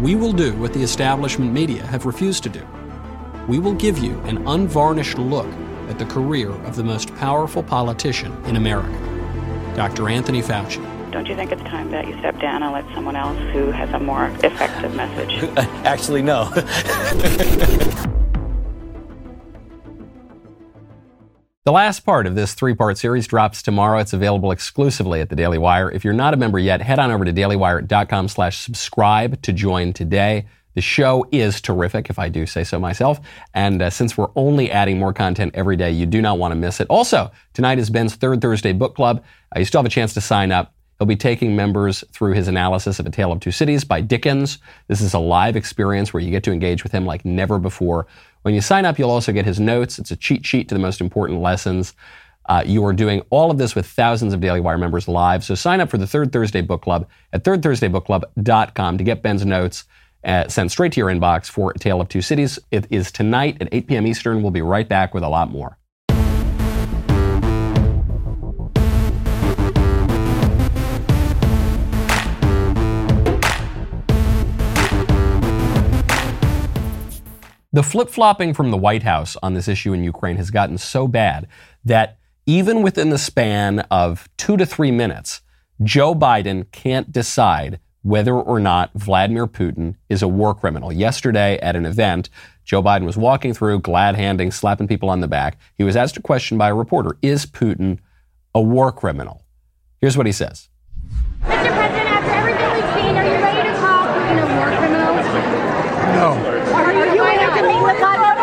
[0.00, 2.66] we will do what the establishment media have refused to do.
[3.46, 5.48] We will give you an unvarnished look
[5.88, 8.90] at the career of the most powerful politician in America,
[9.76, 10.08] Dr.
[10.08, 10.93] Anthony Fauci.
[11.14, 13.88] Don't you think it's time that you step down and let someone else who has
[13.90, 15.44] a more effective message?
[15.84, 16.50] Actually, no.
[21.64, 23.98] The last part of this three part series drops tomorrow.
[23.98, 25.90] It's available exclusively at the Daily Wire.
[25.90, 29.94] If you're not a member yet, head on over to dailywire.com slash subscribe to join
[29.94, 30.44] today.
[30.74, 33.18] The show is terrific, if I do say so myself.
[33.54, 36.56] And uh, since we're only adding more content every day, you do not want to
[36.56, 36.86] miss it.
[36.90, 39.24] Also, tonight is Ben's third Thursday book club.
[39.56, 40.74] Uh, you still have a chance to sign up.
[41.04, 44.56] He'll be taking members through his analysis of A Tale of Two Cities by Dickens.
[44.88, 48.06] This is a live experience where you get to engage with him like never before.
[48.40, 49.98] When you sign up, you'll also get his notes.
[49.98, 51.92] It's a cheat sheet to the most important lessons.
[52.46, 55.44] Uh, you are doing all of this with thousands of Daily Wire members live.
[55.44, 59.84] So sign up for the Third Thursday Book Club at thirdthursdaybookclub.com to get Ben's notes
[60.24, 62.58] uh, sent straight to your inbox for A Tale of Two Cities.
[62.70, 64.06] It is tonight at 8 p.m.
[64.06, 64.40] Eastern.
[64.40, 65.76] We'll be right back with a lot more.
[77.74, 81.08] The flip flopping from the White House on this issue in Ukraine has gotten so
[81.08, 81.48] bad
[81.84, 85.40] that even within the span of two to three minutes,
[85.82, 90.92] Joe Biden can't decide whether or not Vladimir Putin is a war criminal.
[90.92, 92.30] Yesterday at an event,
[92.64, 95.58] Joe Biden was walking through, glad handing, slapping people on the back.
[95.74, 97.98] He was asked a question by a reporter Is Putin
[98.54, 99.42] a war criminal?
[100.00, 100.68] Here's what he says
[101.40, 101.74] Mr.
[101.74, 104.94] President, after everything we've seen, are you ready to call Putin a war criminal?
[106.14, 106.54] No.
[106.74, 108.34] Are you, are you ready to meet with Vladimir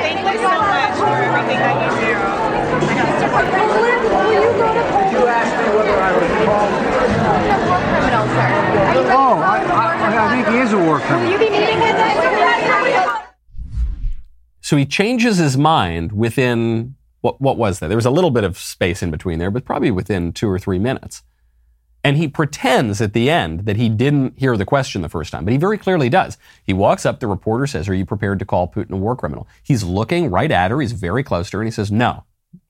[0.00, 3.00] Thank you so much for everything that you do.
[3.00, 3.28] Mr.
[3.30, 5.12] President, will you go to Poland?
[5.12, 6.72] You asked me whether I was called.
[7.00, 8.48] Putin a war criminal, sir?
[8.50, 10.78] Are you ready Oh, I, call him a war I, I think he is a
[10.78, 12.10] war Will you be meeting with him?
[14.60, 17.88] So he changes his mind within what, what was that?
[17.88, 20.58] There was a little bit of space in between there, but probably within two or
[20.58, 21.22] three minutes.
[22.02, 25.44] And he pretends at the end that he didn't hear the question the first time,
[25.44, 26.38] but he very clearly does.
[26.64, 29.46] He walks up, the reporter says, Are you prepared to call Putin a war criminal?
[29.62, 32.24] He's looking right at her, he's very close to her, and he says, No,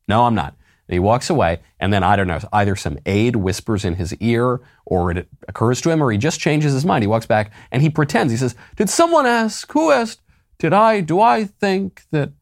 [0.09, 0.57] no, I'm not.
[0.89, 4.13] And he walks away, and then I don't know, either some aide whispers in his
[4.17, 7.05] ear, or it occurs to him, or he just changes his mind.
[7.05, 8.33] He walks back and he pretends.
[8.33, 9.71] He says, Did someone ask?
[9.73, 10.21] Who asked?
[10.59, 11.01] Did I?
[11.01, 12.33] Do I think that?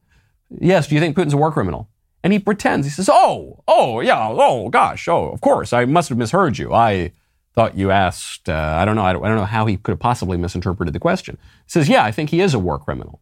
[0.48, 1.90] Yes, do you think Putin's a war criminal?
[2.22, 2.86] And he pretends.
[2.86, 5.72] He says, Oh, oh, yeah, oh, gosh, oh, of course.
[5.72, 6.72] I must have misheard you.
[6.72, 7.12] I
[7.54, 9.92] thought you asked, uh, I don't know, I don't, I don't know how he could
[9.92, 11.38] have possibly misinterpreted the question.
[11.40, 13.20] He says, Yeah, I think he is a war criminal.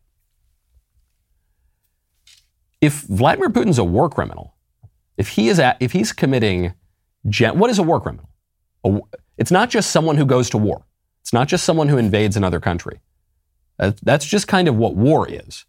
[2.80, 4.54] If Vladimir Putin's a war criminal,
[5.16, 6.74] if he is at, if he's committing,
[7.28, 8.28] gen- what is a war criminal?
[8.84, 9.00] A,
[9.38, 10.86] it's not just someone who goes to war.
[11.22, 13.00] It's not just someone who invades another country.
[13.78, 15.64] That's just kind of what war is.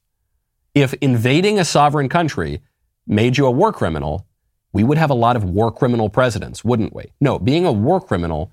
[0.73, 2.61] If invading a sovereign country
[3.07, 4.27] made you a war criminal,
[4.73, 7.11] we would have a lot of war criminal presidents, wouldn't we?
[7.19, 8.51] No, being a war criminal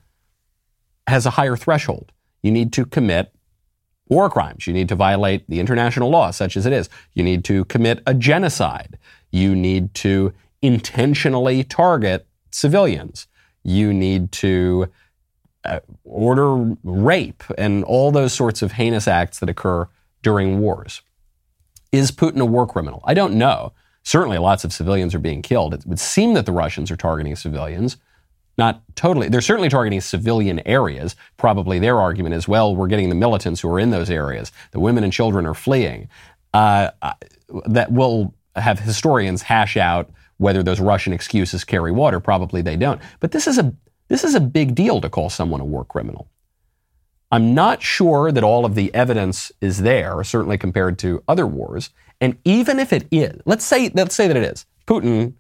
[1.06, 2.12] has a higher threshold.
[2.42, 3.34] You need to commit
[4.08, 4.66] war crimes.
[4.66, 6.88] You need to violate the international law, such as it is.
[7.14, 8.98] You need to commit a genocide.
[9.30, 13.26] You need to intentionally target civilians.
[13.62, 14.90] You need to
[15.64, 19.88] uh, order rape and all those sorts of heinous acts that occur
[20.22, 21.02] during wars.
[21.92, 23.02] Is Putin a war criminal?
[23.04, 23.72] I don't know.
[24.04, 25.74] Certainly, lots of civilians are being killed.
[25.74, 27.96] It would seem that the Russians are targeting civilians.
[28.56, 29.28] Not totally.
[29.28, 31.16] They're certainly targeting civilian areas.
[31.38, 34.52] Probably their argument is, well, we're getting the militants who are in those areas.
[34.70, 36.08] The women and children are fleeing.
[36.52, 36.90] Uh,
[37.66, 42.20] that will have historians hash out whether those Russian excuses carry water.
[42.20, 43.00] Probably they don't.
[43.20, 43.74] But this is a
[44.08, 46.28] this is a big deal to call someone a war criminal.
[47.32, 51.90] I'm not sure that all of the evidence is there, certainly compared to other wars.
[52.24, 54.64] And even if it is, let's say let's say that it is.
[54.86, 55.34] Putin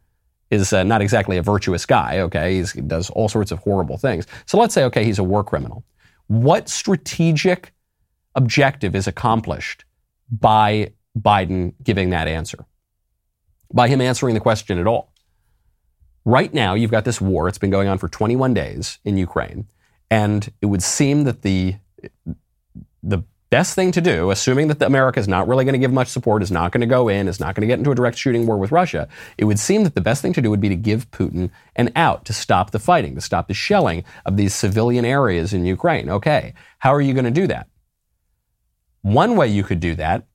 [0.50, 2.18] is uh, not exactly a virtuous guy.
[2.18, 4.26] Okay, he's, he does all sorts of horrible things.
[4.44, 5.82] So let's say okay, he's a war criminal.
[6.26, 7.72] What strategic
[8.34, 9.86] objective is accomplished
[10.30, 12.66] by Biden giving that answer?
[13.72, 15.10] By him answering the question at all?
[16.26, 17.48] Right now, you've got this war.
[17.48, 19.68] It's been going on for 21 days in Ukraine.
[20.10, 21.76] And it would seem that the,
[23.02, 26.08] the best thing to do, assuming that America is not really going to give much
[26.08, 28.16] support, is not going to go in, is not going to get into a direct
[28.18, 30.68] shooting war with Russia, it would seem that the best thing to do would be
[30.68, 34.54] to give Putin an out to stop the fighting, to stop the shelling of these
[34.54, 36.10] civilian areas in Ukraine.
[36.10, 37.68] Okay, how are you going to do that?
[39.02, 40.26] One way you could do that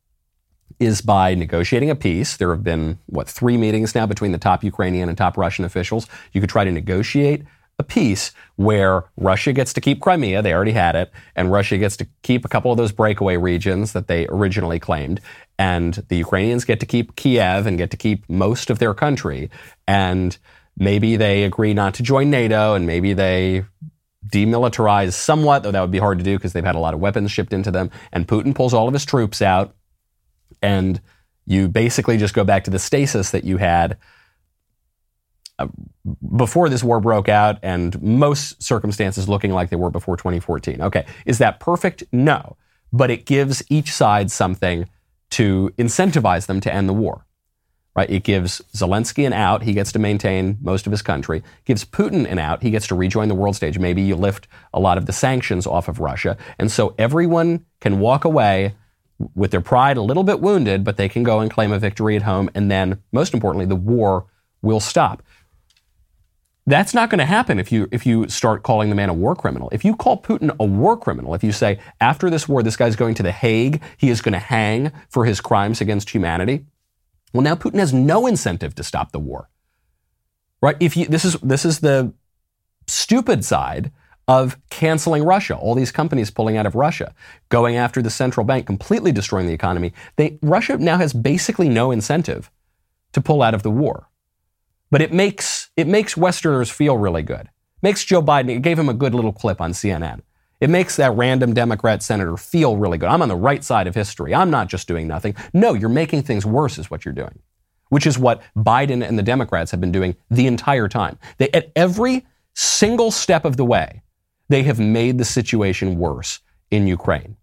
[0.80, 2.38] is by negotiating a peace.
[2.38, 6.08] There have been, what, three meetings now between the top Ukrainian and top Russian officials.
[6.32, 7.43] You could try to negotiate
[7.80, 11.96] a peace where Russia gets to keep Crimea, they already had it, and Russia gets
[11.98, 15.22] to keep a couple of those breakaway regions that they originally claimed,
[15.58, 19.50] and the Ukrainians get to keep Kiev and get to keep most of their country,
[19.88, 20.38] and
[20.78, 23.63] maybe they agree not to join NATO, and maybe they
[24.28, 27.00] demilitarize somewhat, though that would be hard to do because they've had a lot of
[27.00, 29.74] weapons shipped into them, and Putin pulls all of his troops out,
[30.62, 30.99] and
[31.45, 33.97] you basically just go back to the stasis that you had
[36.36, 40.82] before this war broke out and most circumstances looking like they were before 2014.
[40.82, 42.03] Okay, is that perfect?
[42.12, 42.57] No.
[42.91, 44.88] But it gives each side something
[45.32, 47.26] to incentivize them to end the war.
[47.95, 48.10] Right?
[48.10, 51.39] It gives Zelensky an out, he gets to maintain most of his country.
[51.39, 53.78] It gives Putin an out, he gets to rejoin the world stage.
[53.78, 56.38] Maybe you lift a lot of the sanctions off of Russia.
[56.57, 58.76] And so everyone can walk away
[59.36, 62.16] with their pride a little bit wounded, but they can go and claim a victory
[62.16, 62.49] at home.
[62.55, 64.28] And then, most importantly, the war
[64.62, 65.22] will stop
[66.70, 69.36] That's not going to happen if you if you start calling the man a war
[69.36, 69.70] criminal.
[69.72, 72.95] If you call Putin a war criminal, if you say after this war this guy's
[72.95, 76.65] going to the Hague, he is going to hang for his crimes against humanity,
[77.34, 79.49] well now Putin has no incentive to stop the war.
[80.61, 80.78] Right?
[80.80, 82.13] If you this is this is the
[82.86, 83.91] stupid side
[84.28, 85.57] of canceling Russia.
[85.57, 87.15] All these companies pulling out of Russia,
[87.49, 89.91] going after the central bank, completely destroying the economy.
[90.17, 92.51] They, Russia now has basically no incentive
[93.13, 94.07] to pull out of the war.
[94.91, 97.49] But it makes, it makes Westerners feel really good.
[97.82, 100.19] Makes Joe Biden, it gave him a good little clip on CNN.
[100.59, 103.07] It makes that random Democrat senator feel really good.
[103.07, 104.36] I'm on the right side of history.
[104.36, 105.36] I'm not just doing nothing.
[105.53, 107.39] No, you're making things worse, is what you're doing,
[107.88, 111.17] which is what Biden and the Democrats have been doing the entire time.
[111.38, 112.25] They, at every
[112.55, 114.01] single step of the way,
[114.49, 117.38] they have made the situation worse in Ukraine.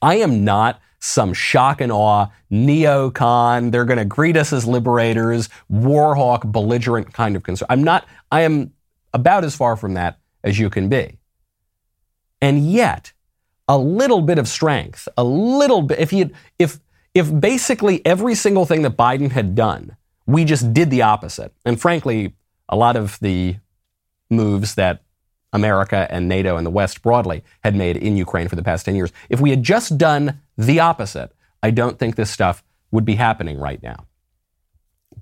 [0.00, 3.70] I am not some shock and awe neocon.
[3.70, 7.66] They're going to greet us as liberators, warhawk, belligerent kind of concern.
[7.70, 8.72] I'm not, I am
[9.14, 11.18] about as far from that as you can be.
[12.40, 13.12] And yet,
[13.66, 16.80] a little bit of strength, a little bit, if you, if,
[17.14, 19.96] if basically every single thing that Biden had done,
[20.26, 21.52] we just did the opposite.
[21.64, 22.34] And frankly,
[22.68, 23.56] a lot of the
[24.30, 25.02] moves that
[25.52, 28.96] America and NATO and the West broadly had made in Ukraine for the past 10
[28.96, 29.12] years.
[29.28, 31.32] If we had just done the opposite,
[31.62, 34.06] I don't think this stuff would be happening right now.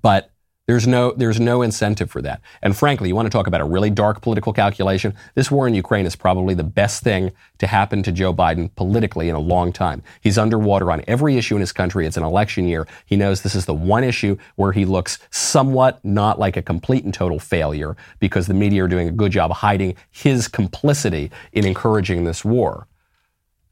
[0.01, 0.31] But
[0.67, 2.41] there's no, there's no incentive for that.
[2.61, 5.15] And frankly, you want to talk about a really dark political calculation?
[5.33, 9.29] This war in Ukraine is probably the best thing to happen to Joe Biden politically
[9.29, 10.03] in a long time.
[10.19, 12.05] He's underwater on every issue in his country.
[12.05, 12.85] It's an election year.
[13.05, 17.05] He knows this is the one issue where he looks somewhat not like a complete
[17.05, 21.65] and total failure because the media are doing a good job hiding his complicity in
[21.65, 22.87] encouraging this war.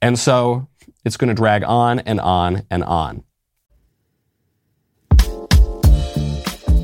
[0.02, 0.70] And so
[1.04, 3.25] it's going to drag on and on and on.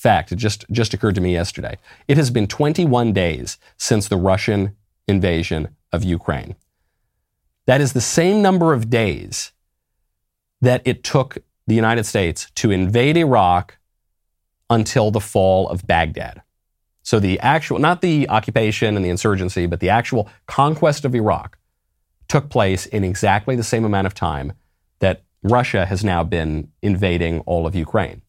[0.00, 0.32] fact.
[0.32, 1.78] It just, just occurred to me yesterday.
[2.08, 4.76] It has been 21 days since the Russian
[5.06, 6.56] invasion of Ukraine.
[7.66, 9.52] That is the same number of days
[10.60, 13.78] that it took the United States to invade Iraq
[14.68, 16.42] until the fall of Baghdad.
[17.02, 21.58] So the actual, not the occupation and the insurgency, but the actual conquest of Iraq
[22.28, 24.52] took place in exactly the same amount of time
[25.00, 28.22] that Russia has now been invading all of Ukraine.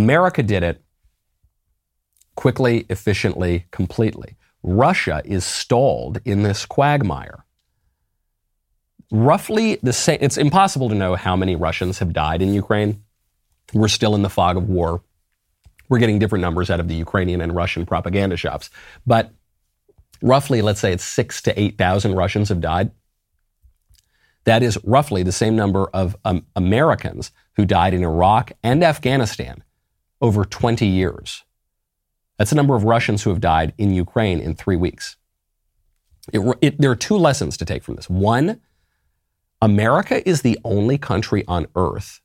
[0.00, 0.82] America did it
[2.34, 4.34] quickly, efficiently, completely.
[4.62, 7.44] Russia is stalled in this quagmire.
[9.10, 13.02] Roughly the same, it's impossible to know how many Russians have died in Ukraine.
[13.74, 15.02] We're still in the fog of war.
[15.90, 18.70] We're getting different numbers out of the Ukrainian and Russian propaganda shops.
[19.06, 19.34] But
[20.22, 22.90] roughly, let's say it's six to 8,000 Russians have died.
[24.44, 29.62] That is roughly the same number of um, Americans who died in Iraq and Afghanistan
[30.20, 31.44] over 20 years.
[32.38, 35.16] That's the number of Russians who have died in Ukraine in three weeks.
[36.32, 38.08] It, it, there are two lessons to take from this.
[38.08, 38.60] One,
[39.60, 42.20] America is the only country on earth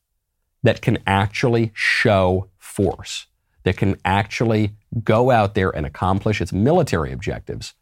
[0.63, 3.27] that can actually show force,
[3.63, 7.73] that can actually go out there and accomplish its military objectives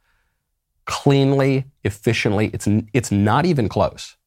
[0.86, 2.49] cleanly, efficiently.
[2.53, 4.18] It's, it's not even close.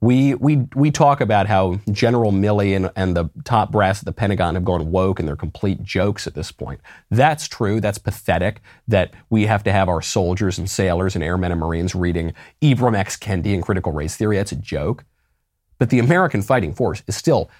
[0.00, 4.12] We, we, we talk about how General Milley and, and the top brass at the
[4.12, 6.80] Pentagon have gone woke and they're complete jokes at this point.
[7.10, 7.80] That's true.
[7.80, 11.96] That's pathetic that we have to have our soldiers and sailors and airmen and Marines
[11.96, 12.32] reading
[12.62, 13.16] Ibram X.
[13.16, 14.36] Kendi and critical race theory.
[14.36, 15.04] That's a joke.
[15.78, 17.50] But the American fighting force is still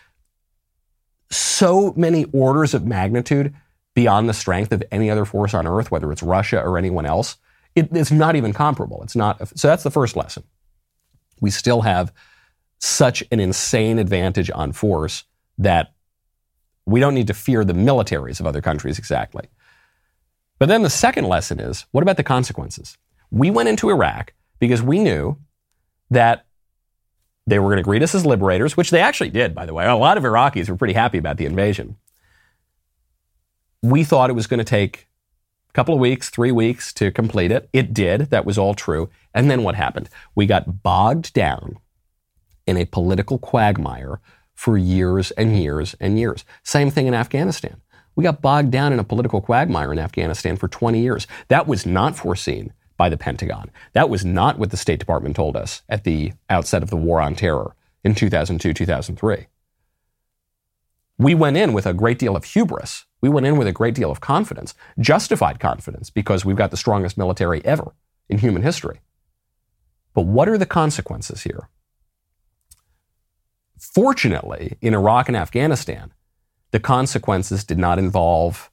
[1.30, 3.52] so many orders of magnitude
[3.94, 7.36] beyond the strength of any other force on earth, whether it's Russia or anyone else.
[7.74, 9.02] It, it's not even comparable.
[9.02, 9.58] It's not.
[9.58, 10.44] So that's the first lesson.
[11.40, 12.12] We still have
[12.78, 15.24] such an insane advantage on force
[15.58, 15.92] that
[16.86, 19.48] we don't need to fear the militaries of other countries exactly.
[20.58, 22.96] But then the second lesson is what about the consequences?
[23.30, 25.36] We went into Iraq because we knew
[26.10, 26.46] that
[27.46, 29.86] they were going to greet us as liberators, which they actually did, by the way.
[29.86, 31.96] A lot of Iraqis were pretty happy about the invasion.
[33.82, 35.07] We thought it was going to take
[35.72, 37.68] couple of weeks, three weeks to complete it.
[37.72, 38.30] It did.
[38.30, 39.10] That was all true.
[39.34, 40.08] And then what happened?
[40.34, 41.78] We got bogged down
[42.66, 44.20] in a political quagmire
[44.54, 46.44] for years and years and years.
[46.62, 47.80] Same thing in Afghanistan.
[48.16, 51.28] We got bogged down in a political quagmire in Afghanistan for 20 years.
[51.46, 53.70] That was not foreseen by the Pentagon.
[53.92, 57.20] That was not what the State Department told us at the outset of the war
[57.20, 59.46] on terror in 2002, 2003.
[61.16, 63.06] We went in with a great deal of hubris.
[63.20, 66.76] We went in with a great deal of confidence, justified confidence, because we've got the
[66.76, 67.92] strongest military ever
[68.28, 69.00] in human history.
[70.14, 71.68] But what are the consequences here?
[73.78, 76.12] Fortunately, in Iraq and Afghanistan,
[76.70, 78.70] the consequences did not involve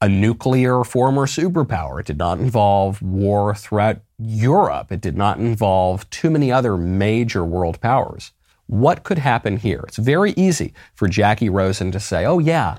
[0.00, 1.98] a nuclear former superpower.
[1.98, 4.92] It did not involve war throughout Europe.
[4.92, 8.32] It did not involve too many other major world powers.
[8.66, 9.84] What could happen here?
[9.88, 12.76] It's very easy for Jackie Rosen to say, oh, yeah,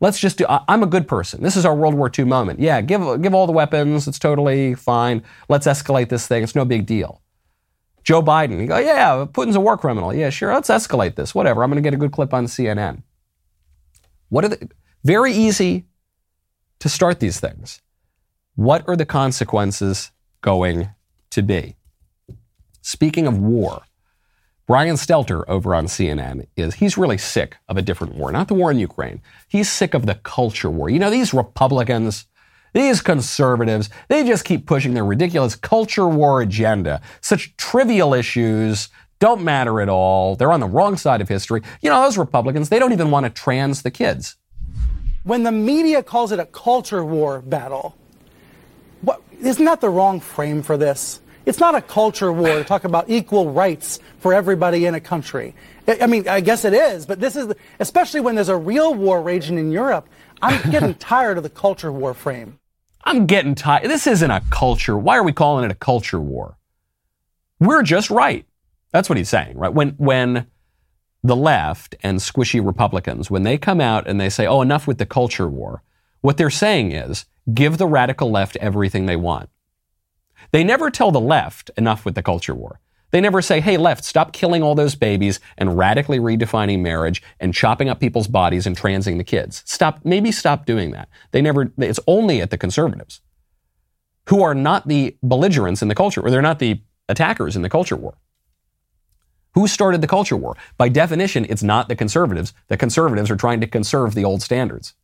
[0.00, 1.42] let's just do, I'm a good person.
[1.42, 2.60] This is our World War II moment.
[2.60, 4.06] Yeah, give, give all the weapons.
[4.08, 5.22] It's totally fine.
[5.48, 6.42] Let's escalate this thing.
[6.42, 7.22] It's no big deal.
[8.04, 10.14] Joe Biden, you go, yeah, Putin's a war criminal.
[10.14, 11.34] Yeah, sure, let's escalate this.
[11.34, 11.64] Whatever.
[11.64, 13.02] I'm going to get a good clip on CNN.
[14.28, 14.68] What are the,
[15.04, 15.86] very easy
[16.80, 17.80] to start these things.
[18.54, 20.90] What are the consequences going
[21.30, 21.76] to be?
[22.82, 23.82] Speaking of war,
[24.66, 28.54] Brian Stelter over on CNN is he's really sick of a different war, not the
[28.54, 29.22] war in Ukraine.
[29.46, 30.90] He's sick of the culture war.
[30.90, 32.26] You know, these Republicans,
[32.72, 37.00] these conservatives, they just keep pushing their ridiculous culture war agenda.
[37.20, 38.88] Such trivial issues
[39.20, 40.34] don't matter at all.
[40.34, 41.62] They're on the wrong side of history.
[41.80, 44.36] You know, those Republicans, they don't even want to trans the kids.
[45.22, 47.96] When the media calls it a culture war battle,
[49.00, 51.20] what, isn't that the wrong frame for this?
[51.46, 55.54] It's not a culture war to talk about equal rights for everybody in a country.
[55.86, 59.22] I mean, I guess it is, but this is, especially when there's a real war
[59.22, 60.08] raging in Europe,
[60.42, 62.58] I'm getting tired of the culture war frame.
[63.04, 63.88] I'm getting tired.
[63.88, 64.98] This isn't a culture.
[64.98, 66.58] Why are we calling it a culture war?
[67.60, 68.44] We're just right.
[68.90, 69.72] That's what he's saying, right?
[69.72, 70.48] When, when
[71.22, 74.98] the left and squishy Republicans, when they come out and they say, oh, enough with
[74.98, 75.84] the culture war,
[76.22, 79.48] what they're saying is give the radical left everything they want.
[80.56, 82.80] They never tell the left enough with the culture war.
[83.10, 87.52] They never say, hey, left, stop killing all those babies and radically redefining marriage and
[87.52, 89.62] chopping up people's bodies and transing the kids.
[89.66, 91.10] Stop, maybe stop doing that.
[91.32, 93.20] They never, it's only at the conservatives
[94.30, 97.68] who are not the belligerents in the culture, or they're not the attackers in the
[97.68, 98.16] culture war.
[99.56, 100.56] Who started the culture war?
[100.78, 102.54] By definition, it's not the conservatives.
[102.68, 104.94] The conservatives are trying to conserve the old standards.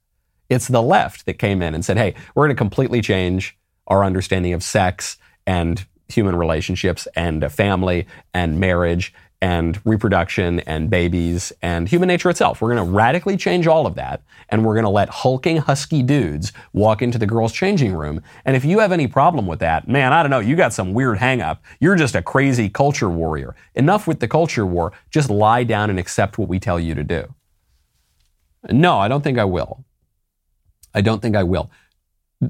[0.49, 4.03] It's the left that came in and said, hey, we're going to completely change our
[4.03, 11.89] understanding of sex and human relationships and family and marriage and reproduction and babies and
[11.89, 12.61] human nature itself.
[12.61, 16.01] We're going to radically change all of that and we're going to let hulking husky
[16.01, 18.23] dudes walk into the girls' changing room.
[18.45, 20.95] And if you have any problem with that, man, I don't know, you got some
[20.95, 21.59] weird hangup.
[21.81, 23.57] You're just a crazy culture warrior.
[23.75, 24.93] Enough with the culture war.
[25.11, 27.35] Just lie down and accept what we tell you to do.
[28.71, 29.85] No, I don't think I will.
[30.95, 31.69] I don't think I will.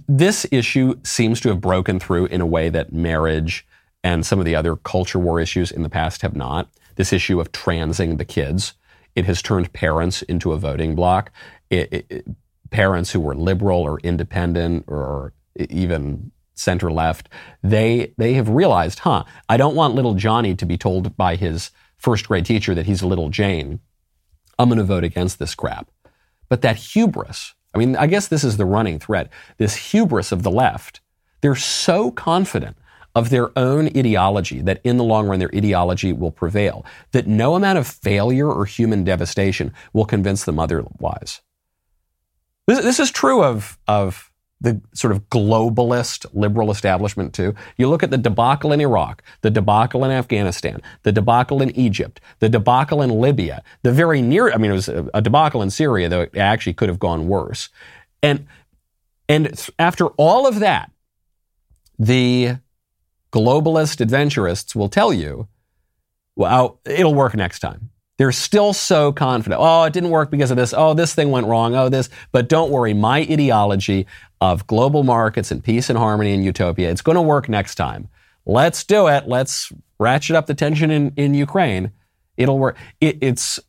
[0.08, 3.66] This issue seems to have broken through in a way that marriage
[4.02, 7.40] and some of the other culture war issues in the past have not this issue
[7.40, 8.74] of transing the kids.
[9.14, 11.30] It has turned parents into a voting bloc.
[11.70, 12.26] It, it,
[12.70, 17.28] parents who were liberal or independent or even center left,
[17.62, 21.70] they they have realized, huh, I don't want little Johnny to be told by his
[21.96, 23.80] first grade teacher that he's a little Jane.
[24.58, 25.90] I'm going to vote against this crap.
[26.48, 29.28] But that hubris, I mean, I guess this is the running thread.
[29.58, 31.00] This hubris of the left,
[31.40, 32.76] they're so confident
[33.14, 37.54] of their own ideology, that in the long run their ideology will prevail, that no
[37.54, 41.42] amount of failure or human devastation will convince them otherwise.
[42.66, 44.31] This, this is true of, of
[44.62, 47.54] the sort of globalist liberal establishment too.
[47.76, 52.20] You look at the debacle in Iraq, the debacle in Afghanistan, the debacle in Egypt,
[52.38, 55.70] the debacle in Libya, the very near, I mean, it was a, a debacle in
[55.70, 57.68] Syria, though it actually could have gone worse.
[58.22, 58.46] And,
[59.28, 60.92] and after all of that,
[61.98, 62.58] the
[63.32, 65.48] globalist adventurists will tell you,
[66.36, 67.90] well, it'll work next time.
[68.18, 69.60] They're still so confident.
[69.62, 70.74] Oh, it didn't work because of this.
[70.76, 71.74] Oh, this thing went wrong.
[71.74, 72.08] Oh, this.
[72.30, 74.06] But don't worry, my ideology
[74.40, 78.08] of global markets and peace and harmony and utopia, it's going to work next time.
[78.44, 79.26] Let's do it.
[79.26, 81.92] Let's ratchet up the tension in, in Ukraine.
[82.36, 82.76] It'll work.
[83.00, 83.60] It, it's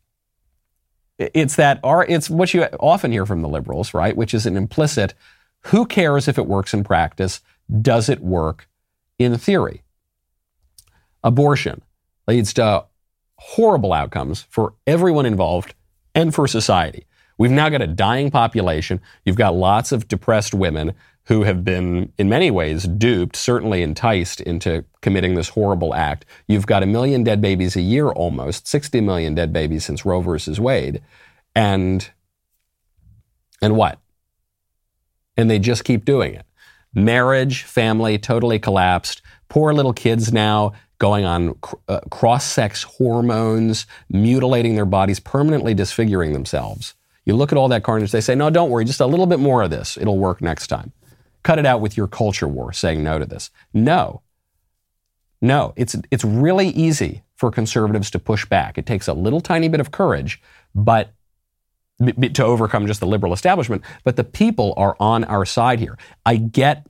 [1.18, 4.16] it's that it's what you often hear from the liberals, right?
[4.16, 5.14] Which is an implicit
[5.68, 7.40] who cares if it works in practice?
[7.82, 8.68] Does it work
[9.20, 9.84] in theory.
[11.24, 11.82] Abortion
[12.28, 12.86] leads to
[13.38, 15.74] horrible outcomes for everyone involved
[16.16, 17.06] and for society.
[17.38, 19.02] We've now got a dying population.
[19.26, 20.94] You've got lots of depressed women
[21.26, 26.26] who have been, in many ways, duped, certainly enticed into committing this horrible act.
[26.48, 30.22] You've got a million dead babies a year almost, 60 million dead babies since Roe
[30.22, 31.02] versus Wade.
[31.56, 32.10] And
[33.62, 34.00] And what?
[35.38, 36.46] And they just keep doing it.
[36.94, 39.22] Marriage, family, totally collapsed.
[39.48, 40.74] Poor little kids now
[41.04, 41.54] going on
[41.90, 46.96] uh, cross sex hormones, mutilating their bodies, permanently disfiguring themselves.
[47.26, 49.40] You look at all that carnage, they say, no, don't worry, just a little bit
[49.40, 49.98] more of this.
[49.98, 50.94] It'll work next time.
[51.44, 53.52] Cut it out with your culture war, saying no to this.
[53.74, 54.22] No.
[55.42, 58.78] No, it's, it's really easy for conservatives to push back.
[58.78, 60.42] It takes a little tiny bit of courage,
[60.74, 61.12] but
[62.00, 65.98] to overcome just the liberal establishment, but the people are on our side here.
[66.26, 66.88] I get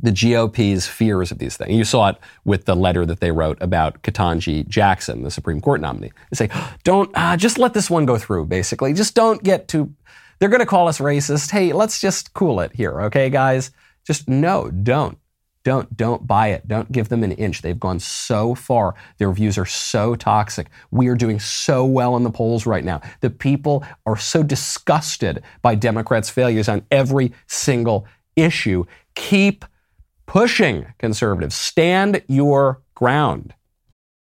[0.00, 1.72] the GOP's fears of these things.
[1.72, 5.80] You saw it with the letter that they wrote about Ketanji Jackson, the Supreme Court
[5.80, 6.12] nominee.
[6.30, 6.50] They say,
[6.84, 8.92] don't, uh, just let this one go through, basically.
[8.92, 9.94] Just don't get too,
[10.38, 11.50] they're going to call us racist.
[11.50, 13.70] Hey, let's just cool it here, okay, guys?
[14.06, 15.18] Just no, don't.
[15.64, 16.68] Don't, don't buy it.
[16.68, 17.60] Don't give them an inch.
[17.60, 18.94] They've gone so far.
[19.18, 20.68] Their views are so toxic.
[20.92, 23.00] We are doing so well in the polls right now.
[23.20, 28.84] The people are so disgusted by Democrats' failures on every single issue.
[29.16, 29.64] Keep
[30.26, 31.54] pushing conservatives.
[31.54, 33.54] Stand your ground.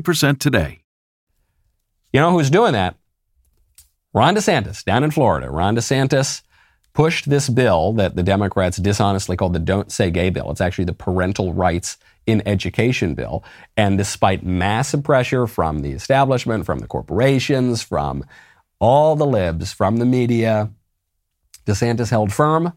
[0.00, 0.82] 20% today.
[2.12, 2.96] You know who's doing that?
[4.12, 5.50] Ron DeSantis down in Florida.
[5.50, 6.42] Ron DeSantis
[6.92, 10.50] pushed this bill that the Democrats dishonestly called the Don't Say Gay bill.
[10.50, 11.96] It's actually the Parental Rights
[12.26, 13.44] in Education bill.
[13.76, 18.24] And despite massive pressure from the establishment, from the corporations, from
[18.80, 20.70] all the libs, from the media,
[21.66, 22.72] DeSantis held firm.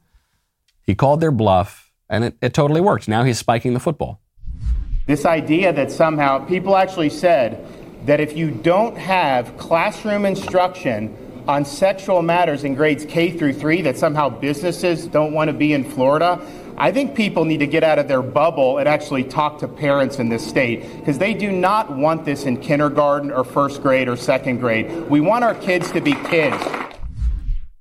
[0.84, 3.07] He called their bluff, and it, it totally worked.
[3.07, 4.19] Now he's spiking the football.
[5.06, 7.68] This idea that somehow people actually said
[8.06, 13.82] that if you don't have classroom instruction on sexual matters in grades K through 3
[13.82, 16.39] that somehow businesses don't want to be in Florida.
[16.78, 20.20] I think people need to get out of their bubble and actually talk to parents
[20.20, 24.16] in this state because they do not want this in kindergarten or first grade or
[24.16, 25.10] second grade.
[25.10, 26.56] We want our kids to be kids.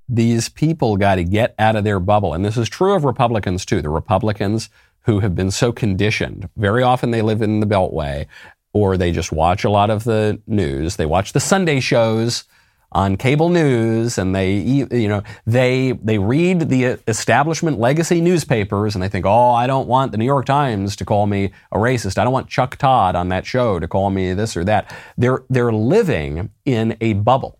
[0.08, 2.34] These people got to get out of their bubble.
[2.34, 3.80] And this is true of Republicans too.
[3.80, 4.68] The Republicans
[5.04, 6.48] who have been so conditioned.
[6.56, 8.26] Very often they live in the Beltway
[8.72, 10.96] or they just watch a lot of the news.
[10.96, 12.44] They watch the Sunday shows
[12.92, 19.02] on cable news and they you know they they read the establishment legacy newspapers and
[19.02, 22.18] they think oh I don't want the New York Times to call me a racist
[22.18, 25.42] I don't want Chuck Todd on that show to call me this or that they're
[25.48, 27.58] they're living in a bubble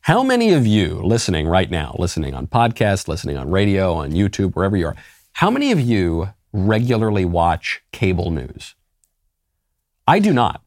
[0.00, 4.54] how many of you listening right now listening on podcast listening on radio on YouTube
[4.54, 4.96] wherever you are
[5.34, 8.76] how many of you regularly watch cable news?
[10.06, 10.62] I do not.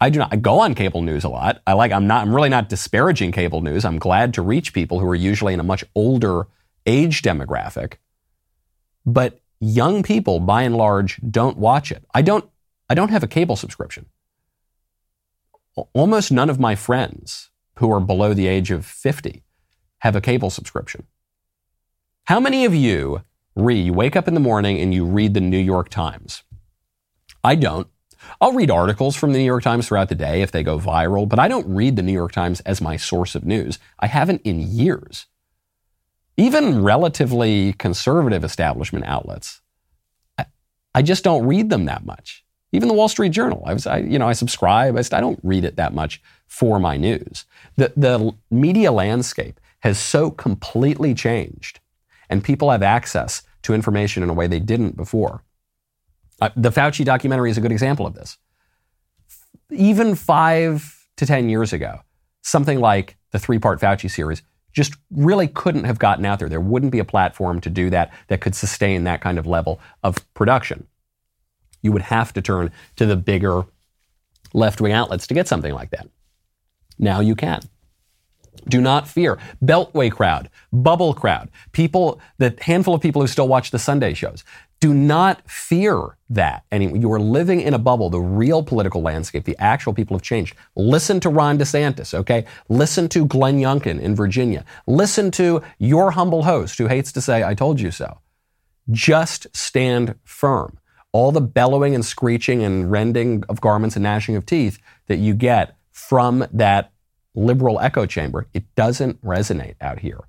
[0.00, 0.32] I do not.
[0.32, 1.60] I go on cable news a lot.
[1.66, 3.84] I like, I'm not, I'm really not disparaging cable news.
[3.84, 6.46] I'm glad to reach people who are usually in a much older
[6.86, 7.94] age demographic.
[9.04, 12.02] But young people, by and large, don't watch it.
[12.14, 12.48] I don't,
[12.88, 14.06] I don't have a cable subscription.
[15.92, 19.42] Almost none of my friends who are below the age of 50
[19.98, 21.06] have a cable subscription.
[22.24, 23.22] How many of you
[23.56, 23.84] read.
[23.84, 26.42] You wake up in the morning and you read the New York Times.
[27.42, 27.88] I don't.
[28.40, 31.28] I'll read articles from the New York Times throughout the day if they go viral,
[31.28, 33.78] but I don't read the New York Times as my source of news.
[33.98, 35.26] I haven't in years.
[36.36, 39.60] Even relatively conservative establishment outlets,
[40.38, 40.46] I,
[40.94, 42.44] I just don't read them that much.
[42.72, 44.96] Even the Wall Street Journal, I was, I, you know, I subscribe.
[44.96, 47.44] I, I don't read it that much for my news.
[47.76, 51.80] The the media landscape has so completely changed
[52.30, 55.44] and people have access to information in a way they didn't before.
[56.40, 58.38] Uh, the Fauci documentary is a good example of this.
[59.70, 62.00] Even five to 10 years ago,
[62.40, 66.48] something like the three part Fauci series just really couldn't have gotten out there.
[66.48, 69.80] There wouldn't be a platform to do that that could sustain that kind of level
[70.02, 70.86] of production.
[71.82, 73.64] You would have to turn to the bigger
[74.54, 76.08] left wing outlets to get something like that.
[76.98, 77.62] Now you can.
[78.68, 79.38] Do not fear.
[79.62, 84.44] Beltway crowd, bubble crowd, people, the handful of people who still watch the Sunday shows.
[84.80, 86.64] Do not fear that.
[86.70, 88.08] And you are living in a bubble.
[88.08, 90.56] The real political landscape, the actual people have changed.
[90.74, 92.46] Listen to Ron DeSantis, okay?
[92.70, 94.64] Listen to Glenn Youngkin in Virginia.
[94.86, 98.20] Listen to your humble host who hates to say, I told you so.
[98.90, 100.78] Just stand firm.
[101.12, 104.78] All the bellowing and screeching and rending of garments and gnashing of teeth
[105.08, 106.92] that you get from that
[107.34, 110.20] liberal echo chamber, it doesn't resonate out here.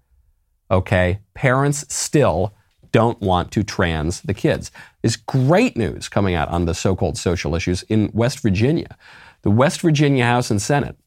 [0.70, 1.20] Okay?
[1.34, 2.54] Parents still
[2.92, 4.72] don't want to trans the kids.
[5.02, 8.98] There's great news coming out on the so called social issues in West Virginia.
[9.44, 10.98] The West Virginia House and Senate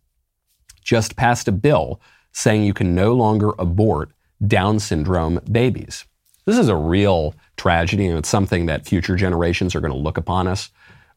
[0.83, 2.01] just passed a bill
[2.33, 4.11] saying you can no longer abort
[4.45, 6.05] Down syndrome babies.
[6.45, 10.19] This is a real tragedy, and it's something that future generations are going to look
[10.19, 10.71] upon us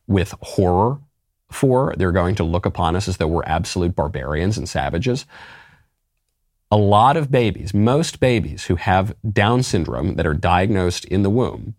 [0.08, 1.00] with horror
[1.52, 1.94] for.
[1.98, 5.26] They're going to look upon us as though we're absolute barbarians and savages
[6.72, 11.30] a lot of babies, most babies who have Down syndrome that are diagnosed in the
[11.30, 11.76] womb,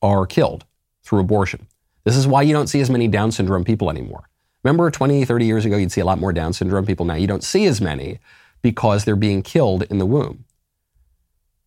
[0.00, 0.64] are killed
[1.02, 1.66] through abortion.
[2.04, 4.28] This is why you don't see as many Down syndrome people anymore.
[4.64, 7.04] Remember 20, 30 years ago, you'd see a lot more Down syndrome people.
[7.04, 8.18] Now you don't see as many
[8.62, 10.44] because they're being killed in the womb.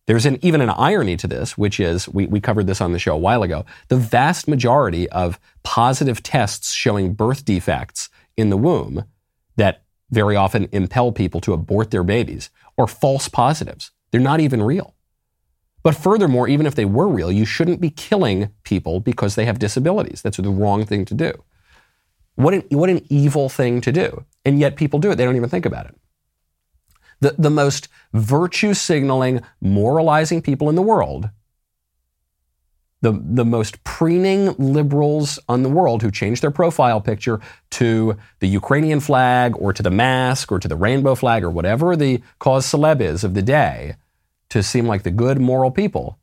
[0.06, 2.98] There's an, even an irony to this, which is we, we covered this on the
[2.98, 3.64] show a while ago.
[3.88, 9.04] The vast majority of positive tests showing birth defects in the womb
[9.56, 13.90] that very often impel people to abort their babies or false positives.
[14.12, 14.94] They're not even real.
[15.82, 19.58] But furthermore, even if they were real, you shouldn't be killing people because they have
[19.58, 20.22] disabilities.
[20.22, 21.32] That's the wrong thing to do.
[22.36, 24.24] What an, what an evil thing to do.
[24.44, 25.16] And yet people do it.
[25.16, 25.94] They don't even think about it.
[27.20, 31.30] The, the most virtue signaling, moralizing people in the world
[33.02, 37.40] the, the most preening liberals on the world who change their profile picture
[37.70, 41.94] to the Ukrainian flag or to the mask or to the rainbow flag or whatever
[41.94, 43.96] the cause celeb is of the day
[44.48, 46.18] to seem like the good moral people,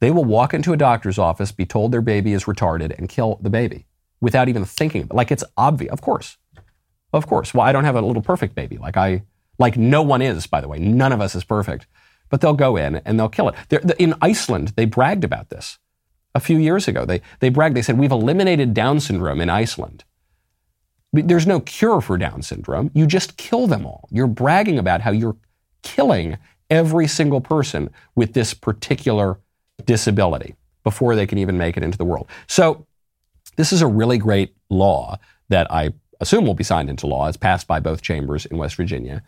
[0.00, 3.38] they will walk into a doctor's office, be told their baby is retarded, and kill
[3.42, 3.86] the baby
[4.20, 5.02] without even thinking.
[5.02, 5.16] About it.
[5.16, 5.92] Like it's obvious.
[5.92, 6.38] Of course.
[7.12, 7.52] Of course.
[7.52, 8.78] Well, I don't have a little perfect baby.
[8.78, 9.24] Like I,
[9.58, 10.78] like no one is, by the way.
[10.78, 11.86] None of us is perfect.
[12.30, 13.54] But they'll go in and they'll kill it.
[13.68, 15.78] They're, in Iceland, they bragged about this
[16.34, 17.04] a few years ago.
[17.04, 20.04] They, they bragged, they said, We've eliminated Down syndrome in Iceland.
[21.12, 22.90] There's no cure for Down syndrome.
[22.94, 24.08] You just kill them all.
[24.10, 25.36] You're bragging about how you're
[25.82, 26.36] killing
[26.70, 29.38] every single person with this particular
[29.86, 30.54] disability
[30.84, 32.28] before they can even make it into the world.
[32.46, 32.86] So,
[33.56, 37.28] this is a really great law that I assume will be signed into law.
[37.28, 39.22] It's passed by both chambers in West Virginia.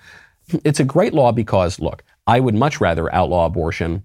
[0.64, 4.05] It's a great law because, look, I would much rather outlaw abortion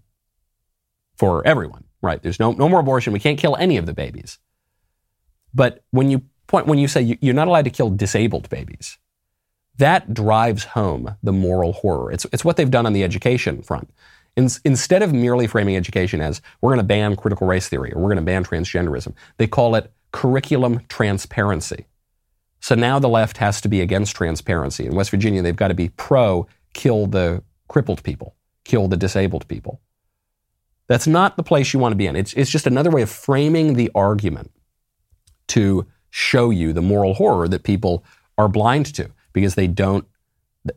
[1.15, 1.83] for everyone.
[2.01, 2.21] Right.
[2.21, 3.13] There's no, no more abortion.
[3.13, 4.37] We can't kill any of the babies.
[5.53, 8.97] But when you point, when you say you're not allowed to kill disabled babies,
[9.77, 12.11] that drives home the moral horror.
[12.11, 13.89] It's, it's what they've done on the education front.
[14.35, 18.01] In, instead of merely framing education as we're going to ban critical race theory or
[18.01, 21.85] we're going to ban transgenderism, they call it curriculum transparency.
[22.65, 24.87] So now the left has to be against transparency.
[24.87, 29.47] In West Virginia, they've got to be pro kill the crippled people, kill the disabled
[29.47, 29.81] people.
[30.87, 32.15] That's not the place you want to be in.
[32.15, 34.49] It's, it's just another way of framing the argument
[35.49, 38.03] to show you the moral horror that people
[38.35, 40.07] are blind to because they don't,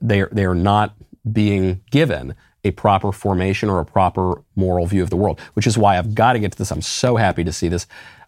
[0.03, 0.95] they're, they're not
[1.33, 2.35] being given
[2.65, 6.15] a proper formation or a proper moral view of the world, which is why I've
[6.15, 6.71] got to get to this.
[6.71, 7.87] I'm so happy to see this.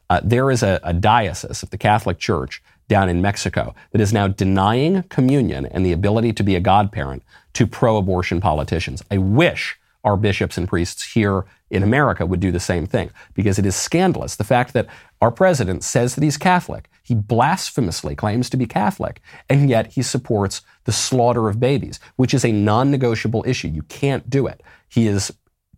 [0.09, 4.13] Uh, there is a, a diocese of the Catholic Church down in Mexico that is
[4.13, 7.23] now denying communion and the ability to be a godparent
[7.55, 9.01] to pro abortion politicians.
[9.13, 13.61] I wish our bishops and priests here in America would do the same thing because
[13.61, 14.35] it is scandalous.
[14.35, 14.89] The fact that
[15.21, 20.03] our president says that he's Catholic, he blasphemously claims to be Catholic, and yet he
[20.03, 23.69] supports the slaughter of babies, which is a non negotiable issue.
[23.69, 24.63] You can't do it.
[24.89, 25.33] He is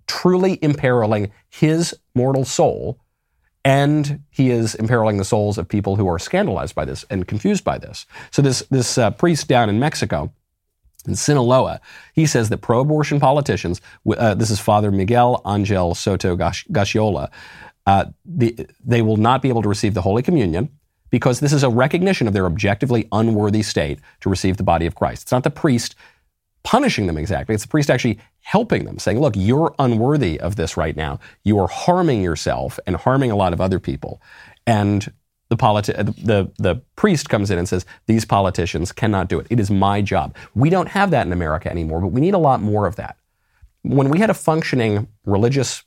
[0.06, 2.98] truly imperiling his mortal soul,
[3.64, 7.64] and he is imperiling the souls of people who are scandalized by this and confused
[7.64, 8.06] by this.
[8.30, 10.32] So, this, this uh, priest down in Mexico,
[11.06, 11.80] in Sinaloa,
[12.12, 13.80] he says that pro abortion politicians,
[14.16, 17.30] uh, this is Father Miguel Angel Soto Gaxiola,
[17.86, 20.68] uh, the, they will not be able to receive the Holy Communion
[21.10, 24.94] because this is a recognition of their objectively unworthy state to receive the body of
[24.94, 25.22] Christ.
[25.22, 25.94] It's not the priest
[26.64, 30.76] punishing them exactly, it's the priest actually helping them, saying, Look, you're unworthy of this
[30.76, 31.18] right now.
[31.44, 34.20] You are harming yourself and harming a lot of other people.
[34.66, 35.12] And
[35.48, 39.46] the, politi- uh, the, the priest comes in and says, These politicians cannot do it.
[39.50, 40.34] It is my job.
[40.54, 43.16] We don't have that in America anymore, but we need a lot more of that.
[43.82, 45.82] When we had a functioning religious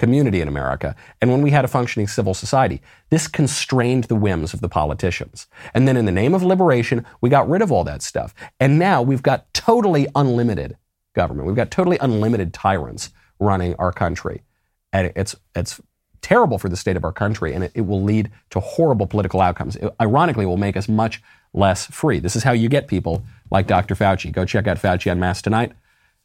[0.00, 2.80] community in America and when we had a functioning civil society.
[3.10, 5.46] This constrained the whims of the politicians.
[5.74, 8.34] And then in the name of liberation, we got rid of all that stuff.
[8.58, 10.76] And now we've got totally unlimited
[11.14, 11.46] government.
[11.46, 14.42] We've got totally unlimited tyrants running our country.
[14.90, 15.80] And it's, it's
[16.22, 19.40] terrible for the state of our country, and it, it will lead to horrible political
[19.40, 19.76] outcomes.
[19.76, 21.22] It, ironically, will make us much
[21.52, 22.20] less free.
[22.20, 23.94] This is how you get people like Dr.
[23.94, 24.32] Fauci.
[24.32, 25.72] Go check out Fauci Unmasked tonight.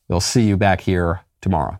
[0.07, 1.79] We'll see you back here tomorrow.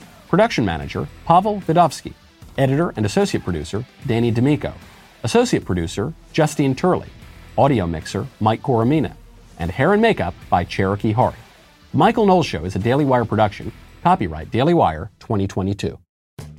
[0.31, 2.13] Production manager, Pavel Vidovsky.
[2.57, 4.73] Editor and associate producer, Danny D'Amico.
[5.23, 7.09] Associate producer, Justine Turley.
[7.57, 9.11] Audio mixer, Mike Coromina.
[9.59, 11.35] And hair and makeup by Cherokee Hart.
[11.91, 13.73] The Michael Knowles Show is a Daily Wire production.
[14.03, 15.99] Copyright Daily Wire 2022.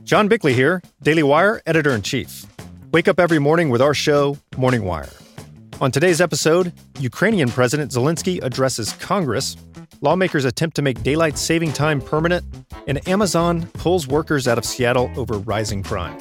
[0.04, 2.44] John Bickley here, Daily Wire editor in chief.
[2.92, 5.08] Wake up every morning with our show, Morning Wire.
[5.80, 9.56] On today's episode, Ukrainian President Zelensky addresses Congress,
[10.02, 12.44] lawmakers attempt to make daylight saving time permanent,
[12.86, 16.18] and Amazon pulls workers out of Seattle over rising crime.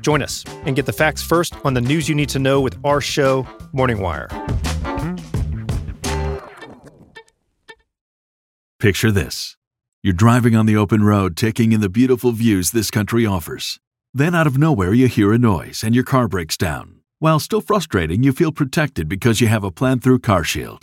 [0.00, 2.78] Join us and get the facts first on the news you need to know with
[2.84, 4.28] our show, Morning Wire.
[8.78, 9.56] Picture this.
[10.02, 13.80] You're driving on the open road, taking in the beautiful views this country offers.
[14.12, 17.00] Then, out of nowhere, you hear a noise and your car breaks down.
[17.18, 20.82] While still frustrating, you feel protected because you have a plan through CarShield.